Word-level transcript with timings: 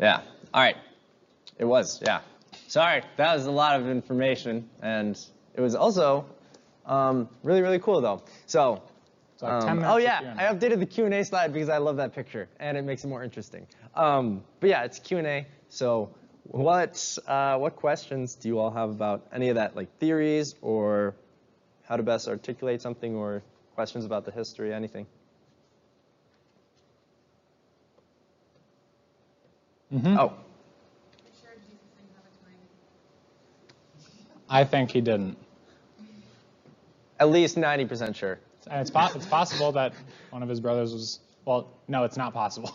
Yeah. 0.00 0.22
All 0.54 0.62
right. 0.62 0.76
It 1.58 1.64
was. 1.64 2.00
Yeah. 2.04 2.20
Sorry, 2.66 3.02
that 3.16 3.34
was 3.34 3.46
a 3.46 3.50
lot 3.50 3.78
of 3.78 3.88
information, 3.88 4.68
and 4.82 5.18
it 5.54 5.60
was 5.60 5.74
also 5.74 6.24
um, 6.86 7.28
really, 7.42 7.62
really 7.62 7.78
cool 7.78 8.00
though. 8.00 8.22
So. 8.46 8.82
Like 9.42 9.64
um, 9.64 9.82
oh 9.86 9.96
yeah, 9.96 10.34
I 10.36 10.54
updated 10.54 10.80
the 10.80 10.86
Q&A 10.86 11.24
slide 11.24 11.54
because 11.54 11.70
I 11.70 11.78
love 11.78 11.96
that 11.96 12.14
picture, 12.14 12.46
and 12.58 12.76
it 12.76 12.82
makes 12.82 13.04
it 13.04 13.08
more 13.08 13.24
interesting. 13.24 13.66
Um, 13.94 14.44
but 14.60 14.68
yeah, 14.68 14.84
it's 14.84 14.98
Q&A. 14.98 15.46
So 15.70 16.14
what 16.42 17.16
uh, 17.26 17.56
what 17.56 17.74
questions 17.74 18.34
do 18.34 18.48
you 18.48 18.58
all 18.58 18.70
have 18.70 18.90
about 18.90 19.26
any 19.32 19.48
of 19.48 19.54
that, 19.54 19.74
like 19.74 19.88
theories 19.98 20.56
or 20.60 21.14
how 21.88 21.96
to 21.96 22.02
best 22.02 22.28
articulate 22.28 22.82
something, 22.82 23.16
or 23.16 23.42
questions 23.74 24.04
about 24.04 24.26
the 24.26 24.30
history, 24.30 24.74
anything? 24.74 25.06
Mhm. 29.92 30.16
Oh, 30.18 30.32
I 34.48 34.64
think 34.64 34.90
he 34.90 35.00
didn't. 35.00 35.36
at 37.18 37.28
least 37.28 37.56
90% 37.56 38.16
sure. 38.16 38.38
And 38.70 38.80
it's, 38.80 38.90
po- 38.90 39.08
it's 39.14 39.26
possible 39.26 39.72
that 39.72 39.92
one 40.30 40.42
of 40.42 40.48
his 40.48 40.58
brothers 40.60 40.92
was, 40.92 41.20
well, 41.44 41.68
no, 41.86 42.04
it's 42.04 42.16
not 42.16 42.32
possible. 42.32 42.74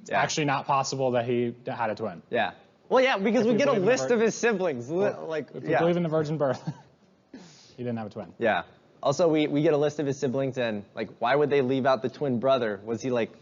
It's 0.00 0.10
Yeah. 0.10 0.20
actually 0.22 0.44
not 0.44 0.66
possible 0.66 1.12
that 1.12 1.24
he 1.24 1.54
had 1.66 1.88
a 1.90 1.94
twin. 1.94 2.20
Yeah. 2.30 2.52
Well, 2.90 3.02
yeah, 3.02 3.16
because 3.16 3.44
we 3.46 3.52
we 3.52 3.56
get 3.58 3.68
a 3.68 3.72
believe 3.72 3.80
in 3.80 3.84
the 3.86 3.90
list 3.92 4.08
vir- 4.08 4.14
of 4.14 4.20
his 4.20 4.34
siblings. 4.34 4.90
li- 4.90 5.10
Like, 5.26 5.48
If 5.54 5.62
we 5.64 5.70
yeah. 5.70 5.78
believe 5.78 5.96
in 5.96 6.02
the 6.02 6.08
virgin 6.10 6.36
birth, 6.36 6.60
he 7.76 7.82
didn't 7.82 7.96
have 7.96 8.08
a 8.08 8.10
twin. 8.10 8.32
Yeah. 8.38 8.62
Also, 9.02 9.28
we, 9.28 9.46
we 9.48 9.62
get 9.62 9.72
a 9.72 9.76
list 9.78 9.98
of 10.00 10.06
his 10.06 10.18
siblings, 10.18 10.56
and 10.58 10.84
like, 10.94 11.08
why 11.20 11.34
would 11.34 11.48
they 11.50 11.62
leave 11.62 11.84
out 11.86 12.02
the 12.02 12.08
twin 12.10 12.38
brother? 12.38 12.80
Was 12.84 13.00
he 13.02 13.10
like, 13.10 13.32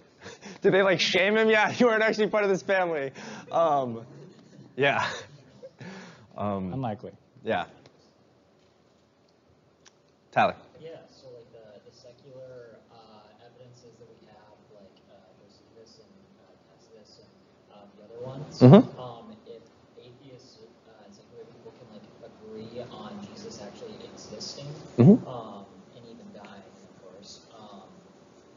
did 0.61 0.73
they 0.73 0.83
like 0.83 1.01
shame 1.01 1.37
him? 1.37 1.49
Yeah, 1.49 1.73
you 1.79 1.87
weren't 1.87 2.03
actually 2.03 2.29
part 2.29 2.45
of 2.45 2.51
this 2.51 2.63
family. 2.63 3.13
Um, 3.51 4.05
yeah. 4.77 5.07
Um, 6.37 6.73
Unlikely. 6.73 7.13
yeah. 7.45 7.67
Tyler. 10.33 10.57
Yeah, 10.81 10.97
so 11.13 11.29
like 11.37 11.45
the, 11.53 11.91
the 11.91 11.95
secular 11.95 12.81
uh, 12.91 13.45
evidences 13.45 13.93
that 14.01 14.09
we 14.09 14.27
have, 14.33 14.57
like 14.73 14.97
uh, 15.13 15.21
Josephus 15.45 16.01
and 16.01 16.15
uh, 16.41 16.73
Tacitus 16.73 17.21
and 17.21 17.31
uh, 17.69 17.85
the 18.01 18.05
other 18.09 18.21
ones, 18.25 18.61
Mhm. 18.65 18.81
um, 18.99 19.37
if 19.47 19.61
atheists 20.01 20.57
uh, 20.89 21.05
and 21.05 21.13
secular 21.15 21.45
people 21.53 21.75
can 21.77 21.89
like 21.93 22.07
agree 22.25 22.81
on 22.91 23.13
Jesus 23.29 23.61
actually 23.61 23.93
existing 24.09 24.67
Mhm. 24.97 25.21
um, 25.29 25.69
and 25.95 26.03
even 26.09 26.25
dying, 26.33 26.65
of 26.89 26.93
course, 27.05 27.45
um, 27.53 27.85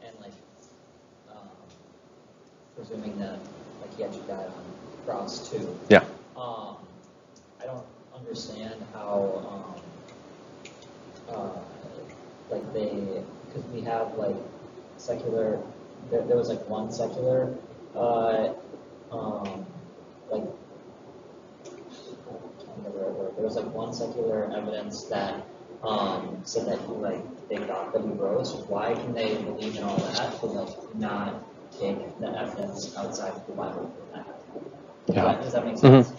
and 0.00 0.16
like 0.24 0.32
um, 1.28 1.44
presuming 2.74 3.18
that 3.20 3.36
like 3.84 3.92
he 3.96 4.04
actually 4.04 4.24
died 4.26 4.48
on 4.48 4.64
the 5.26 5.48
cross 5.48 5.50
too. 5.50 5.78
Yeah. 5.88 6.04
Um, 6.36 6.76
I 7.60 7.66
don't 7.66 7.84
understand 8.14 8.74
how, 8.92 9.76
um, 11.28 11.34
uh, 11.34 11.58
like 12.50 12.72
they, 12.72 13.22
because 13.46 13.64
we 13.72 13.80
have 13.82 14.16
like 14.16 14.36
secular, 14.96 15.60
there, 16.10 16.22
there 16.22 16.36
was 16.36 16.48
like 16.48 16.68
one 16.68 16.92
secular, 16.92 17.54
uh, 17.94 18.52
um, 19.10 19.66
like, 20.30 20.42
I 21.64 21.68
can't 21.68 22.76
remember 22.76 22.98
the 22.98 23.04
right 23.04 23.12
word. 23.12 23.36
There 23.36 23.44
was 23.44 23.56
like 23.56 23.72
one 23.72 23.92
secular 23.92 24.44
evidence 24.54 25.04
that 25.04 25.44
um, 25.82 26.40
said 26.44 26.66
that 26.66 26.80
he 26.80 26.86
like 26.86 27.48
they 27.48 27.56
thought 27.58 27.92
that 27.92 28.02
he 28.02 28.08
rose. 28.08 28.52
Why 28.68 28.94
can 28.94 29.14
they 29.14 29.36
believe 29.36 29.76
in 29.76 29.84
all 29.84 29.96
that 29.96 30.40
but 30.40 30.48
like 30.48 30.94
not 30.96 31.44
take 31.78 32.18
the 32.18 32.28
evidence 32.28 32.96
outside 32.96 33.32
of 33.32 33.46
the 33.46 33.52
Bible 33.52 33.92
for 33.94 34.02
that? 34.02 34.05
Does 34.05 34.05
Yeah. 35.08 35.34
does 35.40 35.52
that 35.52 35.64
make 35.64 35.78
sense? 35.78 36.12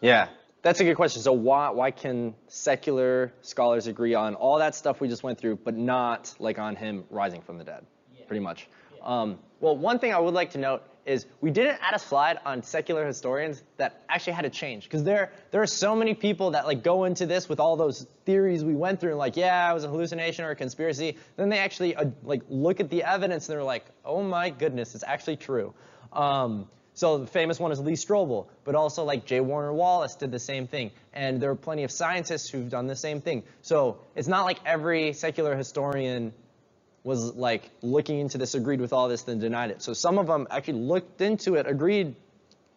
Yeah, 0.00 0.28
that's 0.62 0.80
a 0.80 0.84
good 0.84 0.96
question. 0.96 1.22
So 1.22 1.32
why 1.32 1.70
why 1.70 1.90
can 1.90 2.34
secular 2.48 3.32
scholars 3.42 3.86
agree 3.86 4.14
on 4.14 4.34
all 4.34 4.58
that 4.58 4.74
stuff 4.74 5.00
we 5.00 5.08
just 5.08 5.22
went 5.22 5.38
through, 5.38 5.56
but 5.56 5.76
not 5.76 6.34
like 6.38 6.58
on 6.58 6.76
him 6.76 7.04
rising 7.10 7.40
from 7.42 7.58
the 7.58 7.64
dead? 7.64 7.86
Yeah. 8.14 8.26
Pretty 8.26 8.40
much. 8.40 8.68
Um, 9.02 9.38
well, 9.60 9.76
one 9.76 9.98
thing 9.98 10.12
I 10.12 10.18
would 10.18 10.34
like 10.34 10.50
to 10.50 10.58
note 10.58 10.82
is 11.06 11.24
we 11.40 11.50
didn't 11.50 11.78
add 11.80 11.94
a 11.94 11.98
slide 11.98 12.38
on 12.44 12.62
secular 12.64 13.06
historians 13.06 13.62
that 13.76 14.02
actually 14.08 14.32
had 14.32 14.42
to 14.42 14.50
change 14.50 14.84
because 14.84 15.04
there 15.04 15.30
there 15.52 15.62
are 15.62 15.66
so 15.66 15.94
many 15.94 16.14
people 16.14 16.50
that 16.50 16.66
like 16.66 16.82
go 16.82 17.04
into 17.04 17.26
this 17.26 17.48
with 17.48 17.60
all 17.60 17.76
those 17.76 18.06
theories 18.24 18.64
we 18.64 18.74
went 18.74 19.00
through 19.00 19.10
and 19.10 19.18
like 19.18 19.36
yeah 19.36 19.70
it 19.70 19.74
was 19.74 19.84
a 19.84 19.88
hallucination 19.88 20.44
or 20.44 20.50
a 20.50 20.56
conspiracy. 20.56 21.16
Then 21.36 21.48
they 21.48 21.58
actually 21.58 21.94
uh, 21.94 22.06
like 22.24 22.42
look 22.48 22.80
at 22.80 22.90
the 22.90 23.04
evidence 23.04 23.48
and 23.48 23.56
they're 23.56 23.64
like 23.64 23.86
oh 24.04 24.22
my 24.22 24.50
goodness 24.50 24.94
it's 24.94 25.04
actually 25.04 25.36
true. 25.36 25.72
Um, 26.12 26.68
so 26.96 27.18
the 27.18 27.26
famous 27.26 27.60
one 27.60 27.72
is 27.72 27.78
Lee 27.78 27.92
Strobel, 27.92 28.46
but 28.64 28.74
also 28.74 29.04
like 29.04 29.26
J. 29.26 29.40
Warner 29.40 29.74
Wallace 29.74 30.14
did 30.14 30.32
the 30.32 30.38
same 30.38 30.66
thing. 30.66 30.92
And 31.12 31.42
there 31.42 31.50
are 31.50 31.54
plenty 31.54 31.84
of 31.84 31.90
scientists 31.90 32.48
who've 32.48 32.70
done 32.70 32.86
the 32.86 32.96
same 32.96 33.20
thing. 33.20 33.42
So 33.60 33.98
it's 34.14 34.28
not 34.28 34.46
like 34.46 34.58
every 34.64 35.12
secular 35.12 35.54
historian 35.54 36.32
was 37.04 37.34
like 37.34 37.68
looking 37.82 38.18
into 38.20 38.38
this, 38.38 38.54
agreed 38.54 38.80
with 38.80 38.94
all 38.94 39.10
this, 39.10 39.24
then 39.24 39.38
denied 39.38 39.72
it. 39.72 39.82
So 39.82 39.92
some 39.92 40.16
of 40.16 40.26
them 40.26 40.48
actually 40.50 40.80
looked 40.80 41.20
into 41.20 41.56
it, 41.56 41.66
agreed 41.66 42.14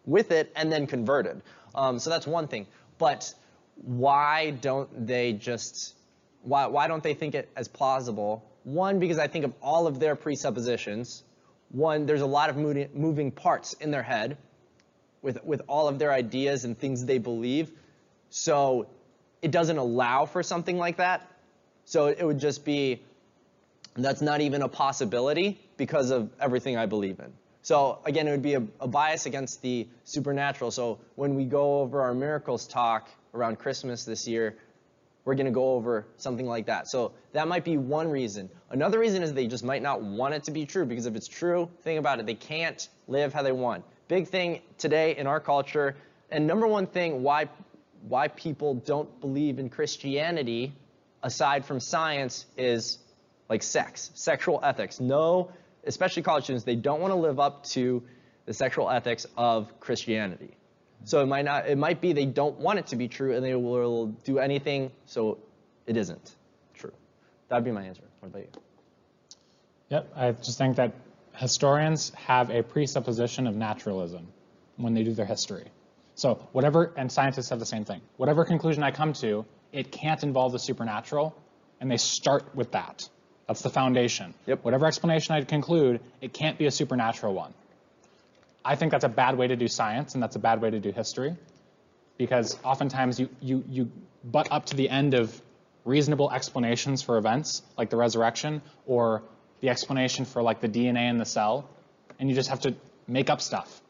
with 0.05 0.31
it, 0.31 0.51
and 0.53 0.69
then 0.69 0.85
converted. 0.85 1.41
Um, 1.73 1.97
so 1.97 2.09
that's 2.09 2.27
one 2.27 2.49
thing. 2.49 2.67
But 2.97 3.33
why 3.75 4.49
don't 4.49 5.07
they 5.07 5.31
just 5.31 5.95
why 6.43 6.65
why 6.67 6.89
don't 6.89 7.03
they 7.03 7.13
think 7.13 7.35
it 7.35 7.49
as 7.55 7.69
plausible? 7.69 8.43
One, 8.65 8.99
because 8.99 9.17
I 9.17 9.27
think 9.27 9.45
of 9.45 9.53
all 9.61 9.87
of 9.87 10.01
their 10.01 10.17
presuppositions. 10.17 11.23
One, 11.71 12.05
there's 12.05 12.21
a 12.21 12.25
lot 12.25 12.49
of 12.49 12.57
moving, 12.57 13.31
parts 13.31 13.73
in 13.73 13.91
their 13.91 14.03
head 14.03 14.37
with 15.21 15.43
with 15.43 15.61
all 15.67 15.87
of 15.87 15.99
their 15.99 16.11
ideas 16.11 16.65
and 16.65 16.77
things 16.77 17.05
they 17.05 17.17
believe. 17.17 17.71
So 18.29 18.87
it 19.41 19.51
doesn't 19.51 19.77
allow 19.77 20.25
for 20.25 20.43
something 20.43 20.77
like 20.77 20.97
that. 20.97 21.27
So 21.85 22.07
it 22.07 22.23
would 22.23 22.39
just 22.39 22.65
be 22.65 23.01
that's 23.95 24.21
not 24.21 24.41
even 24.41 24.61
a 24.61 24.67
possibility 24.67 25.59
because 25.77 26.11
of 26.11 26.29
everything 26.39 26.77
I 26.77 26.85
believe 26.85 27.19
in. 27.19 27.33
So 27.61 27.99
again, 28.05 28.27
it 28.27 28.31
would 28.31 28.41
be 28.41 28.55
a, 28.55 28.63
a 28.79 28.87
bias 28.87 29.25
against 29.25 29.61
the 29.61 29.87
supernatural. 30.05 30.71
So 30.71 30.99
when 31.15 31.35
we 31.35 31.45
go 31.45 31.81
over 31.81 32.01
our 32.01 32.13
miracles 32.13 32.67
talk 32.67 33.09
around 33.33 33.59
Christmas 33.59 34.05
this 34.05 34.27
year, 34.27 34.57
we're 35.29 35.35
going 35.35 35.45
to 35.45 35.51
go 35.51 35.75
over 35.75 36.07
something 36.17 36.47
like 36.47 36.65
that. 36.65 36.87
So 36.87 37.11
that 37.33 37.47
might 37.47 37.63
be 37.63 37.77
one 37.77 38.09
reason. 38.09 38.49
Another 38.71 38.97
reason 38.97 39.21
is 39.21 39.31
they 39.31 39.45
just 39.45 39.63
might 39.63 39.83
not 39.83 40.01
want 40.01 40.33
it 40.33 40.43
to 40.45 40.51
be 40.51 40.65
true 40.65 40.87
because 40.87 41.05
if 41.05 41.15
it's 41.15 41.27
true, 41.27 41.69
think 41.83 41.99
about 41.99 42.19
it, 42.19 42.25
they 42.25 42.33
can't 42.33 42.89
live 43.07 43.31
how 43.31 43.43
they 43.43 43.51
want. 43.51 43.85
Big 44.07 44.27
thing 44.27 44.59
today 44.79 45.15
in 45.15 45.27
our 45.27 45.39
culture, 45.39 45.95
and 46.31 46.47
number 46.47 46.65
one 46.65 46.87
thing 46.87 47.21
why 47.21 47.47
why 48.07 48.27
people 48.29 48.73
don't 48.73 49.21
believe 49.21 49.59
in 49.59 49.69
Christianity 49.69 50.73
aside 51.21 51.63
from 51.63 51.79
science 51.79 52.47
is 52.57 52.97
like 53.49 53.61
sex, 53.61 54.09
sexual 54.15 54.59
ethics. 54.63 54.99
No, 54.99 55.51
especially 55.85 56.23
college 56.23 56.45
students, 56.45 56.65
they 56.65 56.75
don't 56.75 57.01
want 57.01 57.11
to 57.11 57.19
live 57.19 57.39
up 57.39 57.65
to 57.65 58.01
the 58.47 58.53
sexual 58.55 58.89
ethics 58.89 59.27
of 59.37 59.79
Christianity. 59.79 60.57
So 61.05 61.21
it 61.21 61.25
might 61.25 61.45
not 61.45 61.67
it 61.67 61.77
might 61.77 62.01
be 62.01 62.13
they 62.13 62.25
don't 62.25 62.59
want 62.59 62.79
it 62.79 62.87
to 62.87 62.95
be 62.95 63.07
true 63.07 63.35
and 63.35 63.43
they 63.43 63.55
will 63.55 64.07
do 64.07 64.39
anything 64.39 64.91
so 65.05 65.37
it 65.87 65.97
isn't 65.97 66.35
true. 66.73 66.93
That'd 67.47 67.65
be 67.65 67.71
my 67.71 67.83
answer. 67.83 68.03
What 68.19 68.29
about 68.29 68.41
you? 68.41 68.49
Yep, 69.89 70.13
I 70.15 70.31
just 70.33 70.57
think 70.57 70.75
that 70.75 70.93
historians 71.35 72.11
have 72.11 72.51
a 72.51 72.61
presupposition 72.61 73.47
of 73.47 73.55
naturalism 73.55 74.27
when 74.77 74.93
they 74.93 75.03
do 75.03 75.13
their 75.13 75.25
history. 75.25 75.65
So 76.15 76.47
whatever, 76.51 76.93
and 76.97 77.11
scientists 77.11 77.49
have 77.49 77.59
the 77.59 77.65
same 77.65 77.85
thing. 77.85 78.01
Whatever 78.17 78.45
conclusion 78.45 78.83
I 78.83 78.91
come 78.91 79.13
to, 79.13 79.45
it 79.71 79.91
can't 79.91 80.21
involve 80.21 80.51
the 80.51 80.59
supernatural, 80.59 81.35
and 81.79 81.89
they 81.89 81.97
start 81.97 82.55
with 82.55 82.71
that. 82.73 83.07
That's 83.47 83.61
the 83.61 83.69
foundation. 83.69 84.33
Yep. 84.45 84.63
Whatever 84.63 84.85
explanation 84.85 85.33
I 85.33 85.43
conclude, 85.43 86.01
it 86.21 86.33
can't 86.33 86.57
be 86.57 86.65
a 86.65 86.71
supernatural 86.71 87.33
one. 87.33 87.53
I 88.63 88.75
think 88.75 88.91
that's 88.91 89.05
a 89.05 89.09
bad 89.09 89.37
way 89.37 89.47
to 89.47 89.55
do 89.55 89.67
science, 89.67 90.13
and 90.13 90.21
that's 90.23 90.35
a 90.35 90.39
bad 90.39 90.61
way 90.61 90.69
to 90.69 90.79
do 90.79 90.91
history, 90.91 91.35
because 92.17 92.57
oftentimes 92.63 93.19
you, 93.19 93.29
you, 93.41 93.63
you 93.67 93.91
butt 94.23 94.49
up 94.51 94.65
to 94.67 94.75
the 94.75 94.89
end 94.89 95.13
of 95.13 95.41
reasonable 95.85 96.29
explanations 96.31 97.01
for 97.01 97.17
events, 97.17 97.61
like 97.77 97.89
the 97.89 97.97
resurrection, 97.97 98.61
or 98.85 99.23
the 99.61 99.69
explanation 99.69 100.25
for 100.25 100.41
like 100.41 100.59
the 100.61 100.69
DNA 100.69 101.09
in 101.09 101.17
the 101.17 101.25
cell, 101.25 101.69
and 102.19 102.29
you 102.29 102.35
just 102.35 102.49
have 102.49 102.59
to 102.61 102.75
make 103.07 103.29
up 103.29 103.41
stuff 103.41 103.81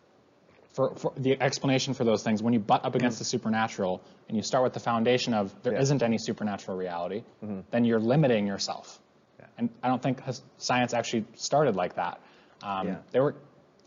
for, 0.74 0.96
for 0.96 1.14
the 1.18 1.42
explanation 1.42 1.94
for 1.96 2.04
those 2.04 2.24
things. 2.24 2.44
When 2.44 2.54
you 2.54 2.60
butt 2.60 2.86
up 2.86 2.96
against 2.96 3.18
the 3.20 3.26
supernatural, 3.26 4.02
and 4.28 4.38
you 4.38 4.44
start 4.44 4.64
with 4.64 4.74
the 4.74 4.80
foundation 4.80 5.34
of 5.34 5.52
there 5.64 5.74
Yeah. 5.74 5.82
not 5.82 6.04
any 6.04 6.20
supernatural 6.20 6.78
reality, 6.78 7.24
then 7.72 7.86
you're 7.86 8.00
limiting 8.00 8.46
yourself. 8.46 9.00
Yeah. 9.40 9.46
And 9.58 9.70
I 9.82 9.88
don't 9.88 10.02
think 10.02 10.22
science 10.60 10.94
actually 10.94 11.26
started 11.36 11.76
like 11.76 11.96
that. 11.96 12.22
Um, 12.62 12.88
Yeah. 12.88 12.98
They 13.12 13.20
were 13.20 13.36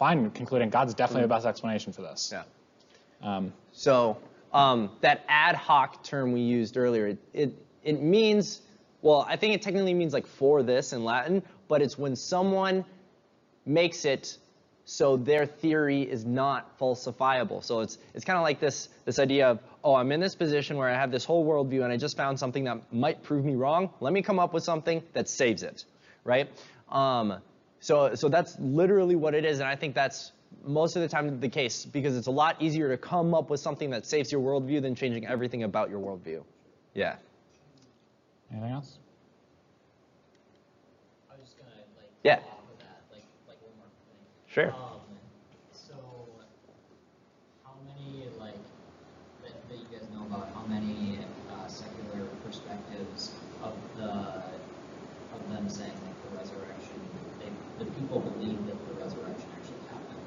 fine 0.02 0.30
concluding 0.32 0.68
God's 0.68 0.94
definitely 0.94 1.22
the 1.22 1.34
best 1.36 1.46
explanation 1.46 1.92
for 1.92 2.02
this. 2.02 2.32
Yeah. 2.32 2.42
Um, 3.22 3.52
So 3.70 4.18
um, 4.52 4.90
that 5.00 5.24
ad 5.28 5.54
hoc 5.54 6.02
term 6.02 6.32
we 6.32 6.40
used 6.40 6.76
earlier, 6.76 7.06
it, 7.06 7.18
it, 7.32 7.50
it 7.84 8.02
means, 8.02 8.60
well, 9.00 9.24
I 9.28 9.36
think 9.36 9.54
it 9.54 9.62
technically 9.62 9.94
means 9.94 10.12
like 10.12 10.26
for 10.26 10.64
this 10.64 10.92
in 10.92 11.04
Latin, 11.04 11.44
but 11.68 11.82
it's 11.82 11.96
when 11.96 12.16
someone 12.16 12.84
makes 13.64 14.04
it 14.04 14.38
so 14.84 15.16
their 15.16 15.46
theory 15.46 16.02
is 16.02 16.24
not 16.24 16.76
falsifiable. 16.80 17.62
So 17.62 17.80
it's 17.80 17.96
it's 18.14 18.24
kind 18.24 18.36
of 18.36 18.42
like 18.42 18.58
this 18.58 18.88
this 19.04 19.20
idea 19.20 19.50
of 19.50 19.60
oh 19.84 19.94
I'm 19.94 20.10
in 20.10 20.18
this 20.18 20.34
position 20.34 20.76
where 20.76 20.88
I 20.88 20.94
have 20.94 21.12
this 21.12 21.24
whole 21.24 21.46
worldview 21.46 21.84
and 21.84 21.92
I 21.92 21.96
just 21.96 22.16
found 22.16 22.40
something 22.40 22.64
that 22.64 22.92
might 22.92 23.22
prove 23.22 23.44
me 23.44 23.54
wrong. 23.54 23.90
Let 24.00 24.12
me 24.12 24.22
come 24.22 24.40
up 24.40 24.52
with 24.52 24.64
something 24.64 25.04
that 25.12 25.28
saves 25.28 25.62
it, 25.62 25.84
right? 26.24 26.48
Um, 26.88 27.40
so 27.82 28.14
so 28.14 28.28
that's 28.28 28.56
literally 28.60 29.16
what 29.16 29.34
it 29.34 29.44
is, 29.44 29.58
and 29.58 29.68
I 29.68 29.74
think 29.74 29.94
that's 29.94 30.30
most 30.64 30.94
of 30.94 31.02
the 31.02 31.08
time 31.08 31.40
the 31.40 31.48
case 31.48 31.84
because 31.84 32.16
it's 32.16 32.28
a 32.28 32.30
lot 32.30 32.62
easier 32.62 32.88
to 32.88 32.96
come 32.96 33.34
up 33.34 33.50
with 33.50 33.58
something 33.60 33.90
that 33.90 34.06
saves 34.06 34.30
your 34.30 34.40
worldview 34.40 34.80
than 34.80 34.94
changing 34.94 35.26
everything 35.26 35.64
about 35.64 35.90
your 35.90 35.98
worldview. 35.98 36.44
Yeah. 36.94 37.16
Anything 38.52 38.70
else? 38.70 38.98
I 41.28 41.34
was 41.34 41.42
just 41.42 41.58
gonna 41.58 41.70
like 41.98 42.10
Yeah. 42.22 42.36
off 42.36 42.62
of 42.70 42.78
that, 42.78 43.02
like 43.10 43.24
like 43.48 43.58
one 43.62 43.74
more 43.78 43.90
thing. 44.06 44.22
Sure. 44.46 44.70
Um, 44.70 45.00
so 45.72 45.94
how 47.64 47.74
many 47.82 48.28
like 48.38 48.54
that, 49.42 49.54
that 49.68 49.76
you 49.76 49.86
guys 49.90 50.06
know 50.14 50.22
about 50.30 50.54
how 50.54 50.64
many 50.68 51.18
uh, 51.50 51.66
secular 51.66 52.28
perspectives 52.46 53.32
of 53.64 53.74
the 53.96 54.06
of 55.32 55.40
them 55.50 55.68
saying 55.68 55.96
like 56.04 56.30
the 56.30 56.36
resurrection, 56.36 57.00
they, 57.40 57.48
the 57.82 57.90
people 57.92 58.20
believe 58.20 58.58
that 58.66 58.76
the 58.86 58.94
resurrection 59.02 59.48
actually 59.56 59.80
happened. 59.88 60.20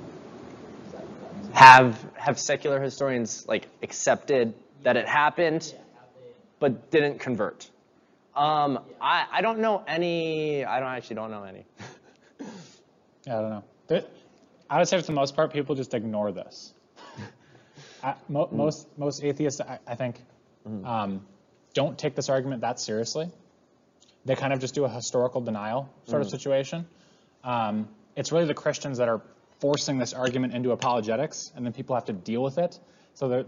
Is 0.87 0.91
that, 0.93 1.05
that 1.21 1.33
makes 1.35 1.44
sense? 1.44 1.44
Have 1.55 2.05
have 2.15 2.37
secular 2.37 2.81
historians 2.81 3.45
like 3.47 3.67
accepted 3.81 4.53
that 4.83 4.97
it 4.97 5.07
happened? 5.07 5.63
Yeah, 5.73 5.79
have 5.99 6.07
they? 6.21 6.29
but 6.59 6.91
didn't 6.91 7.19
convert. 7.19 7.69
Um, 8.35 8.79
I, 8.99 9.25
I 9.31 9.41
don't 9.41 9.59
know 9.59 9.81
any. 9.87 10.65
I 10.65 10.79
don't 10.81 10.89
actually 10.89 11.15
don't 11.15 11.31
know 11.31 11.43
any. 11.43 11.65
Yeah, 13.25 13.37
I 13.39 13.41
don't 13.41 13.49
know. 13.49 13.63
There- 13.87 14.03
I 14.69 14.77
would 14.79 14.87
say 14.87 14.99
for 14.99 15.05
the 15.05 15.11
most 15.13 15.35
part, 15.35 15.51
people 15.53 15.73
just 15.75 15.93
ignore 15.95 16.31
this. 16.31 16.73
I, 18.03 18.15
mo- 18.29 18.49
Most 18.51 18.87
most 18.97 19.23
atheists, 19.23 19.61
I, 19.61 19.79
I 19.87 19.95
think, 19.95 20.19
um, 20.83 21.25
don't 21.73 21.97
take 21.97 22.15
this 22.15 22.29
argument 22.29 22.61
that 22.61 22.79
seriously. 22.79 23.29
They 24.25 24.35
kind 24.35 24.53
of 24.53 24.59
just 24.59 24.75
do 24.75 24.85
a 24.85 24.89
historical 24.89 25.41
denial 25.41 25.89
sort 26.05 26.21
of 26.21 26.29
situation. 26.29 26.87
Um, 27.43 27.87
it's 28.15 28.31
really 28.31 28.45
the 28.45 28.53
Christians 28.55 28.97
that 28.99 29.07
are 29.07 29.21
forcing 29.59 29.97
this 29.97 30.13
argument 30.13 30.53
into 30.53 30.71
apologetics, 30.71 31.51
and 31.55 31.65
then 31.65 31.73
people 31.73 31.95
have 31.95 32.05
to 32.05 32.13
deal 32.13 32.43
with 32.43 32.57
it. 32.57 32.79
So 33.13 33.29
they're 33.29 33.45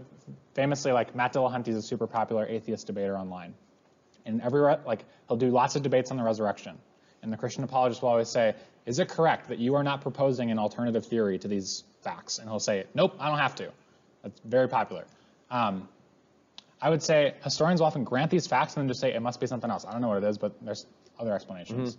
famously, 0.54 0.92
like 0.92 1.14
Matt 1.14 1.34
Dillahunty 1.34 1.68
is 1.68 1.76
a 1.76 1.82
super 1.82 2.06
popular 2.06 2.46
atheist 2.46 2.86
debater 2.86 3.16
online. 3.16 3.54
And 4.24 4.42
every 4.42 4.60
re- 4.60 4.78
like 4.86 5.04
he'll 5.28 5.36
do 5.36 5.50
lots 5.50 5.76
of 5.76 5.82
debates 5.82 6.10
on 6.10 6.16
the 6.16 6.22
resurrection. 6.22 6.78
And 7.22 7.32
the 7.32 7.36
christian 7.36 7.64
apologist 7.64 8.02
will 8.02 8.10
always 8.10 8.28
say 8.28 8.54
is 8.86 8.98
it 8.98 9.08
correct 9.08 9.48
that 9.48 9.58
you 9.58 9.74
are 9.74 9.82
not 9.82 10.00
proposing 10.00 10.50
an 10.50 10.58
alternative 10.58 11.04
theory 11.04 11.38
to 11.38 11.48
these 11.48 11.84
facts? 12.02 12.38
And 12.38 12.48
he'll 12.48 12.60
say 12.60 12.84
nope 12.94 13.16
i 13.18 13.28
don't 13.28 13.38
have 13.38 13.54
to. 13.56 13.70
That's 14.22 14.40
very 14.44 14.68
popular. 14.68 15.04
Um, 15.50 15.88
i 16.80 16.88
would 16.88 17.02
say 17.02 17.34
historians 17.42 17.80
will 17.80 17.86
often 17.86 18.04
grant 18.04 18.30
these 18.30 18.46
facts 18.46 18.74
and 18.74 18.82
then 18.82 18.88
just 18.88 19.00
say 19.00 19.12
it 19.12 19.20
must 19.20 19.40
be 19.40 19.46
something 19.46 19.70
else. 19.70 19.84
I 19.84 19.92
don't 19.92 20.00
know 20.00 20.08
what 20.08 20.22
it 20.22 20.28
is 20.28 20.38
but 20.38 20.52
there's 20.62 20.86
other 21.18 21.34
explanations. 21.34 21.98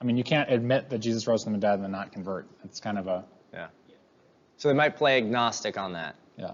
I 0.00 0.04
mean 0.04 0.16
you 0.16 0.24
can't 0.24 0.50
admit 0.50 0.90
that 0.90 0.98
jesus 0.98 1.26
rose 1.26 1.44
from 1.44 1.52
the 1.52 1.58
dead 1.58 1.74
and 1.74 1.84
then 1.84 1.92
not 1.92 2.12
convert. 2.12 2.46
It's 2.64 2.80
kind 2.80 2.98
of 2.98 3.06
a 3.06 3.24
Yeah. 3.54 3.68
So 4.56 4.68
they 4.68 4.74
might 4.74 4.96
play 4.96 5.16
agnostic 5.16 5.78
on 5.78 5.92
that. 5.92 6.16
yeah 6.36 6.52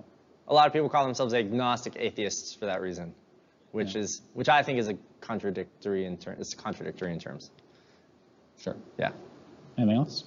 A 0.48 0.54
lot 0.54 0.66
of 0.66 0.72
people 0.72 0.88
call 0.88 1.04
themselves 1.04 1.32
agnostic 1.34 1.94
atheists 1.98 2.54
for 2.54 2.66
that 2.66 2.80
reason, 2.80 3.14
which 3.72 3.94
Yeah. 3.94 4.02
is 4.02 4.22
which 4.34 4.48
I 4.48 4.62
think 4.62 4.78
is 4.78 4.88
a 4.88 4.96
contradictory 5.20 6.04
in 6.04 6.16
terms. 6.16 6.40
It's 6.40 6.54
contradictory 6.54 7.12
in 7.12 7.18
terms. 7.18 7.50
sure 8.58 8.76
Yeah. 8.98 9.12
anything 9.78 9.96
else 9.96 10.24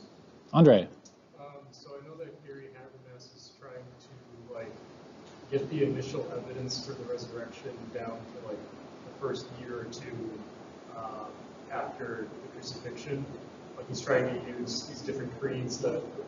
andre 0.54 0.88
Um, 1.40 1.46
so 1.72 1.90
I 2.02 2.08
know 2.08 2.16
that 2.18 2.44
Gary 2.46 2.70
Habermas 2.76 3.26
is 3.36 3.52
trying 3.60 3.74
to 4.08 4.54
like 4.54 4.72
get 5.52 5.70
the 5.70 5.84
initial 5.84 6.26
evidence 6.36 6.86
for 6.86 6.94
the 6.94 7.04
resurrection 7.14 7.72
down 7.94 8.18
to 8.34 8.48
like 8.48 8.58
the 8.58 9.14
first 9.22 9.46
year 9.62 9.82
or 9.82 9.86
two 9.86 10.18
um, 10.98 11.28
after 11.72 12.28
the 12.44 12.48
crucifixion. 12.56 13.24
Like 13.78 13.88
he's 13.90 14.02
trying 14.02 14.26
to 14.30 14.48
use 14.60 14.88
these 14.88 15.02
different 15.02 15.38
creeds 15.40 15.78
that 15.80 16.02
the 16.02 16.24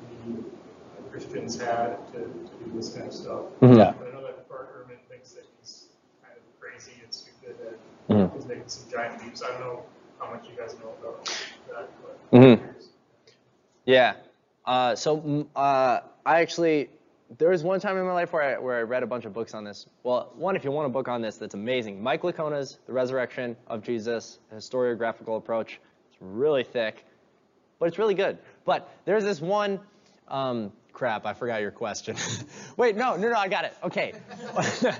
Christians 1.11 1.59
had 1.59 1.97
to, 2.13 2.19
to 2.19 2.25
do 2.65 2.71
this 2.73 2.93
kind 2.93 3.07
of 3.07 3.13
stuff. 3.13 3.41
Yeah. 3.61 3.93
But 3.97 4.07
I 4.09 4.11
know 4.11 4.21
that 4.23 4.47
Bart 4.49 4.69
Ehrman 4.75 4.97
thinks 5.09 5.31
that 5.33 5.45
he's 5.59 5.85
kind 6.21 6.33
of 6.35 6.59
crazy 6.59 6.91
and 7.03 7.13
stupid 7.13 7.55
and 8.09 8.29
Mhm. 8.29 8.35
he's 8.35 8.45
making 8.45 8.67
some 8.67 8.89
giant 8.91 9.23
leaps. 9.23 9.41
I 9.41 9.49
don't 9.51 9.59
know 9.61 9.83
how 10.19 10.33
much 10.33 10.45
you 10.49 10.55
guys 10.57 10.75
know 10.79 10.91
about 10.99 11.25
that, 11.69 11.89
but. 12.03 12.31
Mhm. 12.39 12.61
Yeah. 13.85 14.15
Uh, 14.65 14.95
so 14.95 15.47
uh, 15.55 15.99
I 16.25 16.41
actually 16.41 16.89
there 17.37 17.49
was 17.49 17.63
one 17.63 17.79
time 17.79 17.97
in 17.97 18.05
my 18.05 18.13
life 18.13 18.33
where 18.33 18.43
I, 18.43 18.57
where 18.59 18.77
I 18.77 18.81
read 18.83 19.01
a 19.03 19.07
bunch 19.07 19.25
of 19.25 19.33
books 19.33 19.53
on 19.53 19.63
this. 19.63 19.87
Well, 20.03 20.31
one, 20.35 20.55
if 20.55 20.63
you 20.63 20.71
want 20.71 20.85
a 20.85 20.89
book 20.89 21.07
on 21.07 21.21
this, 21.21 21.37
that's 21.37 21.55
amazing. 21.55 22.01
Mike 22.01 22.21
Licona's 22.21 22.77
The 22.85 22.93
Resurrection 22.93 23.55
of 23.67 23.81
Jesus, 23.81 24.37
a 24.51 24.55
historiographical 24.55 25.37
approach. 25.37 25.79
It's 26.11 26.17
really 26.21 26.63
thick, 26.63 27.03
but 27.79 27.87
it's 27.87 27.97
really 27.97 28.13
good. 28.13 28.37
But 28.63 28.89
there's 29.05 29.23
this 29.23 29.41
one. 29.41 29.79
Um, 30.27 30.71
crap, 30.93 31.25
I 31.25 31.33
forgot 31.33 31.61
your 31.61 31.71
question. 31.71 32.15
Wait, 32.77 32.95
no, 32.95 33.15
no, 33.15 33.29
no, 33.29 33.37
I 33.37 33.47
got 33.47 33.65
it. 33.65 33.73
Okay. 33.83 34.13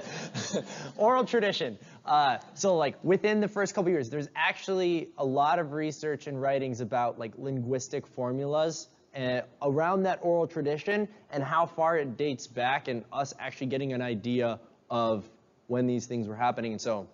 Oral 0.97 1.25
tradition. 1.25 1.77
Uh, 2.05 2.37
so 2.53 2.75
like 2.75 2.95
within 3.03 3.39
the 3.39 3.47
first 3.47 3.73
couple 3.73 3.89
years, 3.89 4.09
there's 4.09 4.29
actually 4.35 5.09
a 5.17 5.25
lot 5.25 5.57
of 5.57 5.71
research 5.71 6.27
and 6.27 6.39
writings 6.39 6.81
about 6.81 7.17
like 7.17 7.33
linguistic 7.37 8.05
formulas 8.05 8.87
uh, 9.15 9.41
around 9.61 10.03
that 10.03 10.19
oral 10.21 10.45
tradition 10.45 11.07
and 11.31 11.43
how 11.43 11.65
far 11.65 11.97
it 11.97 12.17
dates 12.17 12.47
back 12.47 12.87
and 12.87 13.03
us 13.11 13.33
actually 13.39 13.67
getting 13.67 13.93
an 13.93 14.01
idea 14.01 14.59
of 14.89 15.27
when 15.67 15.87
these 15.87 16.05
things 16.05 16.27
were 16.27 16.35
happening. 16.35 16.73
And 16.73 16.81
so 16.81 17.07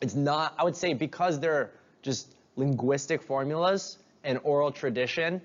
it's 0.00 0.14
not, 0.14 0.54
I 0.58 0.64
would 0.64 0.76
say 0.76 0.92
because 0.94 1.40
they're 1.40 1.70
just 2.02 2.26
linguistic 2.56 3.22
formulas 3.22 3.96
and 4.24 4.38
oral 4.42 4.72
tradition, 4.72 5.40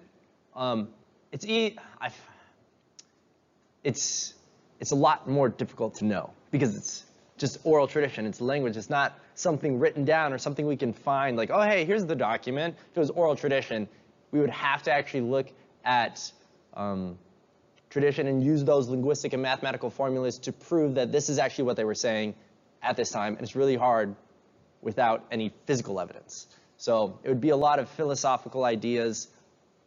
um, 0.55 0.89
it's, 1.31 1.45
it's, 3.83 4.33
it's 4.79 4.91
a 4.91 4.95
lot 4.95 5.29
more 5.29 5.49
difficult 5.49 5.95
to 5.95 6.05
know 6.05 6.31
because 6.51 6.75
it's 6.75 7.03
just 7.37 7.59
oral 7.63 7.87
tradition. 7.87 8.25
It's 8.25 8.41
language. 8.41 8.77
It's 8.77 8.89
not 8.89 9.19
something 9.35 9.79
written 9.79 10.05
down 10.05 10.33
or 10.33 10.37
something 10.37 10.65
we 10.65 10.77
can 10.77 10.93
find 10.93 11.35
like, 11.37 11.49
oh, 11.51 11.61
hey, 11.61 11.85
here's 11.85 12.05
the 12.05 12.15
document. 12.15 12.75
If 12.91 12.97
it 12.97 12.99
was 12.99 13.09
oral 13.09 13.35
tradition, 13.35 13.87
we 14.31 14.39
would 14.39 14.49
have 14.49 14.83
to 14.83 14.91
actually 14.91 15.21
look 15.21 15.51
at 15.83 16.31
um, 16.73 17.17
tradition 17.89 18.27
and 18.27 18.43
use 18.43 18.63
those 18.63 18.87
linguistic 18.87 19.33
and 19.33 19.41
mathematical 19.41 19.89
formulas 19.89 20.39
to 20.39 20.51
prove 20.51 20.95
that 20.95 21.11
this 21.11 21.29
is 21.29 21.39
actually 21.39 21.65
what 21.65 21.77
they 21.77 21.85
were 21.85 21.95
saying 21.95 22.35
at 22.81 22.95
this 22.95 23.11
time. 23.11 23.33
And 23.35 23.43
it's 23.43 23.55
really 23.55 23.75
hard 23.75 24.15
without 24.81 25.25
any 25.31 25.51
physical 25.65 25.99
evidence. 25.99 26.47
So 26.77 27.19
it 27.23 27.29
would 27.29 27.41
be 27.41 27.49
a 27.49 27.57
lot 27.57 27.79
of 27.79 27.89
philosophical 27.89 28.63
ideas 28.63 29.27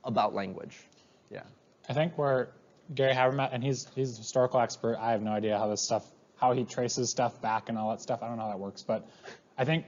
about 0.05 0.35
language. 0.35 0.77
Yeah. 1.31 1.43
I 1.89 1.93
think 1.93 2.17
where 2.19 2.51
Gary 2.95 3.15
Habermas, 3.15 3.51
and 3.53 3.63
he's 3.63 3.87
he's 3.95 4.15
a 4.15 4.19
historical 4.19 4.61
expert. 4.61 4.97
I 4.99 5.13
have 5.13 5.23
no 5.23 5.33
idea 5.33 5.59
how 5.59 5.69
this 5.69 5.83
stuff, 5.83 6.05
how 6.37 6.53
he 6.53 6.65
traces 6.65 7.11
stuff 7.11 7.41
back 7.41 7.69
and 7.69 7.77
all 7.77 7.91
that 7.91 8.01
stuff. 8.01 8.23
I 8.23 8.29
don't 8.29 8.37
know 8.37 8.45
how 8.45 8.51
that 8.51 8.59
works, 8.59 8.83
but 8.83 9.09
I 9.57 9.65
think 9.65 9.85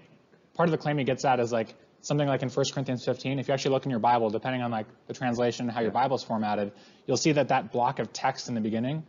part 0.54 0.68
of 0.68 0.72
the 0.72 0.78
claim 0.78 0.98
he 0.98 1.04
gets 1.04 1.24
at 1.24 1.40
is 1.40 1.52
like 1.52 1.74
something 2.02 2.26
like 2.26 2.42
in 2.42 2.48
1 2.48 2.66
Corinthians 2.72 3.04
15. 3.04 3.38
If 3.38 3.48
you 3.48 3.54
actually 3.54 3.72
look 3.72 3.84
in 3.84 3.90
your 3.90 4.00
Bible, 4.00 4.30
depending 4.30 4.62
on 4.62 4.70
like 4.70 4.86
the 5.06 5.14
translation, 5.14 5.68
how 5.68 5.80
your 5.80 5.90
Bible's 5.90 6.22
formatted, 6.22 6.72
you'll 7.06 7.16
see 7.16 7.32
that 7.32 7.48
that 7.48 7.72
block 7.72 7.98
of 7.98 8.12
text 8.12 8.48
in 8.48 8.54
the 8.54 8.60
beginning 8.60 9.04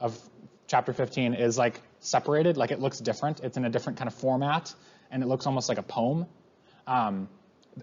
of 0.00 0.18
chapter 0.66 0.92
15 0.92 1.34
is 1.34 1.58
like 1.58 1.80
separated, 2.00 2.56
like 2.56 2.70
it 2.70 2.80
looks 2.80 3.00
different. 3.00 3.40
It's 3.40 3.56
in 3.56 3.64
a 3.64 3.70
different 3.70 3.98
kind 3.98 4.08
of 4.08 4.14
format, 4.14 4.74
and 5.10 5.22
it 5.22 5.26
looks 5.26 5.46
almost 5.46 5.68
like 5.68 5.78
a 5.78 5.82
poem. 5.82 6.26
Um, 6.86 7.28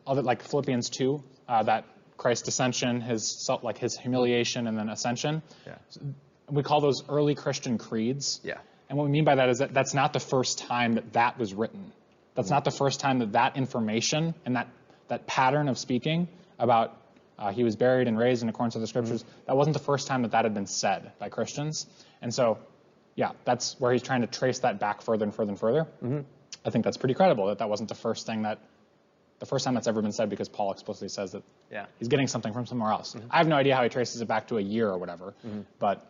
other 0.05 0.21
like 0.21 0.43
Philippians 0.43 0.89
2, 0.89 1.23
uh, 1.47 1.63
that 1.63 1.85
Christ's 2.21 2.47
ascension, 2.47 3.01
his 3.01 3.49
like 3.63 3.79
his 3.79 3.97
humiliation 3.97 4.67
and 4.67 4.77
then 4.77 4.89
ascension. 4.89 5.41
Yeah. 5.65 5.77
We 6.49 6.61
call 6.61 6.79
those 6.79 7.03
early 7.09 7.33
Christian 7.33 7.79
creeds. 7.79 8.39
Yeah. 8.43 8.59
And 8.89 8.97
what 8.97 9.05
we 9.05 9.09
mean 9.09 9.25
by 9.25 9.35
that 9.35 9.49
is 9.49 9.57
that 9.57 9.73
that's 9.73 9.95
not 9.95 10.13
the 10.13 10.19
first 10.19 10.59
time 10.59 10.93
that 10.93 11.13
that 11.13 11.39
was 11.39 11.55
written. 11.55 11.91
That's 12.35 12.47
mm-hmm. 12.47 12.55
not 12.55 12.65
the 12.65 12.71
first 12.71 12.99
time 12.99 13.19
that 13.19 13.31
that 13.31 13.57
information 13.57 14.35
and 14.45 14.55
that 14.55 14.67
that 15.07 15.25
pattern 15.25 15.67
of 15.67 15.79
speaking 15.79 16.27
about 16.59 16.95
uh, 17.39 17.51
he 17.51 17.63
was 17.63 17.75
buried 17.75 18.07
and 18.07 18.19
raised 18.19 18.43
in 18.43 18.49
accordance 18.49 18.75
with 18.75 18.81
the 18.81 18.99
mm-hmm. 18.99 19.07
scriptures. 19.07 19.25
That 19.47 19.57
wasn't 19.57 19.73
the 19.73 19.83
first 19.83 20.05
time 20.05 20.21
that 20.21 20.31
that 20.31 20.45
had 20.45 20.53
been 20.53 20.67
said 20.67 21.11
by 21.17 21.29
Christians. 21.29 21.87
And 22.21 22.31
so, 22.31 22.59
yeah, 23.15 23.31
that's 23.45 23.79
where 23.79 23.91
he's 23.93 24.03
trying 24.03 24.21
to 24.21 24.27
trace 24.27 24.59
that 24.59 24.79
back 24.79 25.01
further 25.01 25.23
and 25.23 25.33
further 25.33 25.49
and 25.49 25.59
further. 25.59 25.87
Mm-hmm. 26.03 26.19
I 26.63 26.69
think 26.69 26.85
that's 26.85 26.97
pretty 26.97 27.15
credible 27.15 27.47
that 27.47 27.57
that 27.57 27.69
wasn't 27.69 27.89
the 27.89 27.95
first 27.95 28.27
thing 28.27 28.43
that 28.43 28.59
the 29.41 29.45
first 29.47 29.65
time 29.65 29.73
that's 29.73 29.87
ever 29.87 30.01
been 30.01 30.11
said 30.13 30.29
because 30.29 30.47
Paul 30.47 30.71
explicitly 30.71 31.09
says 31.09 31.31
that 31.33 31.43
Yeah. 31.71 31.87
he's 31.99 32.07
getting 32.07 32.27
something 32.27 32.53
from 32.53 32.65
somewhere 32.67 32.91
else. 32.91 33.15
I 33.29 33.37
have 33.39 33.47
no 33.47 33.55
idea 33.55 33.75
how 33.75 33.81
he 33.83 33.89
traces 33.89 34.21
it 34.21 34.27
back 34.27 34.47
to 34.49 34.57
a 34.57 34.61
year 34.61 34.87
or 34.89 34.97
whatever, 34.97 35.33
but 35.79 36.05